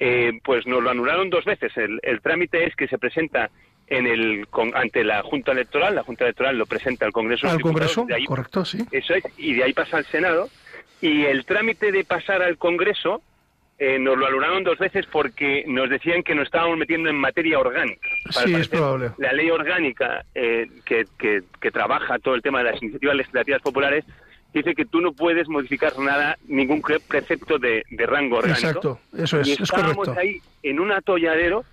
[0.00, 1.76] eh, pues nos lo anularon dos veces.
[1.76, 3.50] El, el trámite es que se presenta
[3.90, 7.48] en el con- ante la Junta Electoral, la Junta Electoral lo presenta al Congreso.
[7.48, 8.78] Al Congreso, de ahí- correcto, sí.
[8.92, 10.48] eso es, y de ahí pasa al Senado.
[11.00, 13.22] Y el trámite de pasar al Congreso
[13.80, 17.60] eh, nos lo anularon dos veces porque nos decían que nos estábamos metiendo en materia
[17.60, 18.08] orgánica.
[18.34, 19.10] Para Sí, es probable.
[19.18, 23.62] La ley orgánica eh, que, que- que trabaja todo el tema de las iniciativas legislativas
[23.62, 24.04] populares
[24.52, 28.58] dice que tú no puedes modificar nada, ningún pre- precepto de, de rango orgánico.
[28.66, 30.20] Exacto, eso es, y es estábamos correcto.
[30.20, 31.64] ahí en un atolladero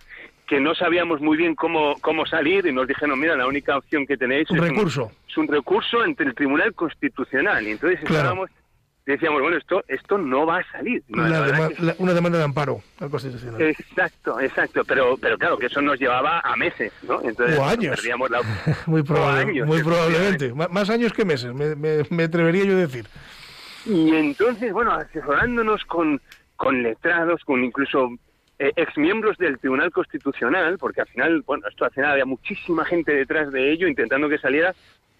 [0.47, 4.05] que no sabíamos muy bien cómo, cómo salir y nos dijeron, mira, la única opción
[4.05, 5.11] que tenéis Un es recurso.
[5.27, 7.65] es un recurso ante el Tribunal Constitucional.
[7.67, 8.15] Y entonces Claro.
[8.17, 8.49] estábamos
[9.07, 11.03] decíamos, bueno, esto esto no va a salir.
[11.09, 13.61] una, La verdad dema- la- una demanda de amparo al Constitucional.
[13.61, 17.21] Exacto, exacto, pero pero claro que eso nos llevaba a meses, ¿no?
[17.23, 17.95] Entonces O años.
[17.95, 18.39] perdíamos la
[18.87, 20.53] muy, o años, muy probablemente.
[20.55, 23.05] Más años que meses, me, me- me atrevería yo a decir.
[23.85, 26.19] Y entonces, bueno, asesorándonos con,
[26.55, 28.09] con letrados, con incluso
[28.59, 33.13] eh, exmiembros del Tribunal Constitucional, porque al final, bueno, esto al final había muchísima gente
[33.13, 34.73] detrás de ello intentando que saliera,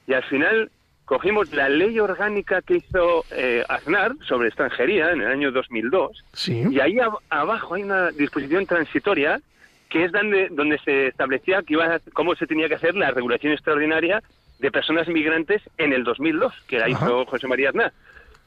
[0.08, 0.70] y al final
[1.06, 6.64] cogimos la ley orgánica que hizo eh, Aznar sobre extranjería en el año 2002, Sí.
[6.72, 9.40] y ahí ab- abajo hay una disposición transitoria
[9.90, 13.12] que es donde, donde se establecía que iba a- cómo se tenía que hacer la
[13.12, 14.24] regulación extraordinaria
[14.60, 17.06] de personas migrantes en el 2002, que la Ajá.
[17.06, 17.92] hizo José María Aznar.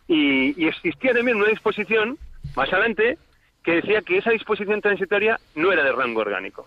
[0.09, 2.19] Y, y existía también una disposición
[2.57, 3.19] más adelante
[3.69, 6.67] que decía que esa disposición transitoria no era de rango orgánico.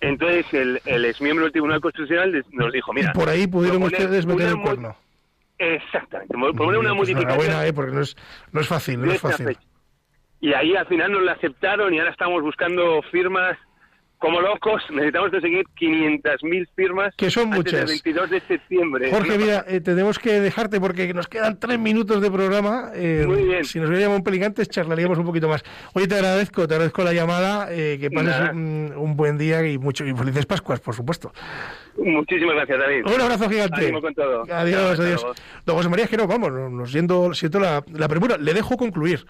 [0.00, 3.12] Entonces el, el exmiembro del Tribunal Constitucional nos dijo, Y mira...
[3.12, 4.96] por ahí pudieron ustedes meter el cuerno.
[5.58, 8.16] Exactamente, proponer una Pues modificación eh, porque no es,
[8.50, 9.46] no es fácil, no es fácil.
[9.46, 9.60] fecha.
[10.40, 13.56] Y ahí al final nos la aceptaron y ahora estamos buscando firmas
[14.18, 14.82] como locos.
[14.90, 17.90] Necesitamos conseguir 500.000 firmas Que son antes del muchas.
[17.90, 19.10] 22 de septiembre.
[19.10, 22.90] Jorge, mira, eh, tenemos que dejarte porque nos quedan tres minutos de programa.
[22.94, 23.64] Eh, Muy bien.
[23.64, 25.62] Si nos hubiéramos un pelín antes, charlaríamos un poquito más.
[25.92, 29.76] Oye, te agradezco, te agradezco la llamada, eh, que pases un, un buen día y,
[29.78, 31.32] mucho, y felices Pascuas, por supuesto.
[31.96, 33.04] Muchísimas gracias, David.
[33.06, 33.82] Un abrazo gigante.
[33.82, 34.46] Ánimo con todo.
[34.46, 35.22] Chao, Adiós, hasta adiós.
[35.22, 35.34] luego.
[35.64, 38.36] Don José María, es que no, vamos, no- nos siento, siento la, la premura.
[38.36, 39.24] Le dejo concluir.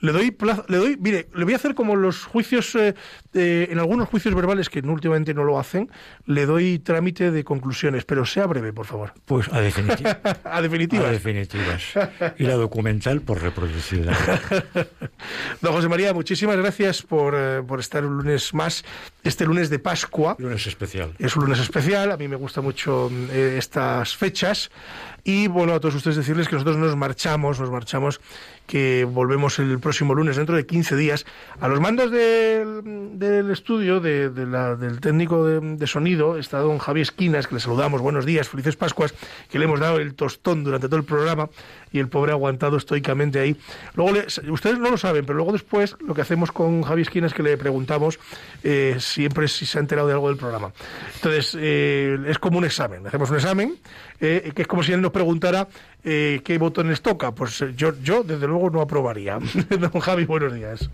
[0.00, 2.94] Le doy plazo, le doy, mire, le voy a hacer como los juicios, eh,
[3.34, 5.90] eh, en algunos juicios verbales que últimamente no lo hacen,
[6.26, 9.12] le doy trámite de conclusiones, pero sea breve, por favor.
[9.24, 10.18] Pues a definitivas.
[10.44, 11.08] A definitiva.
[11.08, 11.82] A definitivas.
[12.38, 14.16] Y la documental por reproducirla.
[15.60, 18.84] Don José María, muchísimas gracias por, eh, por estar un lunes más,
[19.24, 20.36] este lunes de Pascua.
[20.38, 21.14] Lunes especial.
[21.18, 24.70] Es un lunes especial, a mí me gustan mucho eh, estas fechas.
[25.24, 28.20] Y bueno, a todos ustedes decirles que nosotros nos marchamos, nos marchamos,
[28.66, 31.26] que volvemos el próximo lunes, dentro de 15 días.
[31.60, 37.60] A los mandos del, estudio, del técnico de, sonido, está don Javier Esquinas, que le
[37.60, 39.14] saludamos, buenos días, felices Pascuas,
[39.50, 41.48] que le hemos dado el tostón durante todo el programa
[41.90, 43.56] y el pobre ha aguantado estoicamente ahí.
[43.94, 47.32] Luego, le- ustedes no lo saben, pero luego después lo que hacemos con Javier Esquinas
[47.32, 48.18] es que le preguntamos
[48.62, 50.72] eh, siempre si se ha enterado de algo del programa.
[51.16, 53.06] Entonces, eh, es como un examen.
[53.06, 53.76] Hacemos un examen,
[54.20, 55.68] eh, que es como si él nos preguntara
[56.04, 57.32] eh, qué botones toca.
[57.32, 59.38] Pues eh, yo, yo, desde luego, no aprobaría.
[59.70, 60.90] Don Javi, buenos días.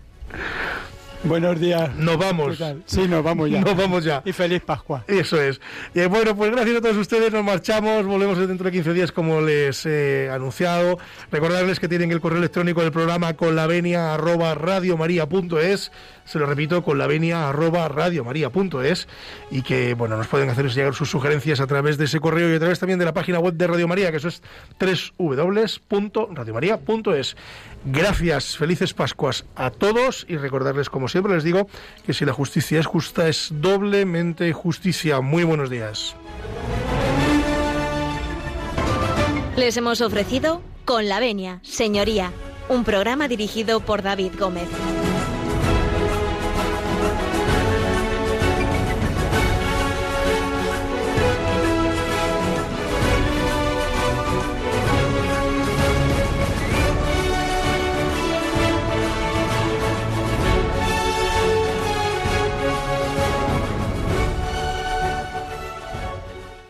[1.25, 1.95] Buenos días.
[1.95, 2.63] Nos ¿Qué vamos.
[2.85, 3.61] Sí, nos vamos ya.
[3.65, 4.21] Nos vamos ya.
[4.25, 5.03] Y feliz Pascua.
[5.07, 5.59] Eso es.
[5.95, 9.41] Eh, bueno, pues gracias a todos ustedes, nos marchamos, volvemos dentro de 15 días como
[9.41, 10.99] les he anunciado.
[11.31, 15.91] Recordarles que tienen el correo electrónico del programa con la venia arroba radiomaria.es,
[16.25, 19.07] se lo repito, con la venia arroba radiomaria.es
[19.49, 22.55] y que, bueno, nos pueden hacer llegar sus sugerencias a través de ese correo y
[22.55, 24.43] a través también de la página web de Radio María, que eso es
[25.17, 27.35] www.radiomaria.es.
[27.85, 31.67] Gracias, felices Pascuas a todos y recordarles, como siempre les digo,
[32.05, 35.21] que si la justicia es justa, es doblemente justicia.
[35.21, 36.15] Muy buenos días.
[39.55, 42.31] Les hemos ofrecido Con la Venia, Señoría,
[42.69, 44.67] un programa dirigido por David Gómez.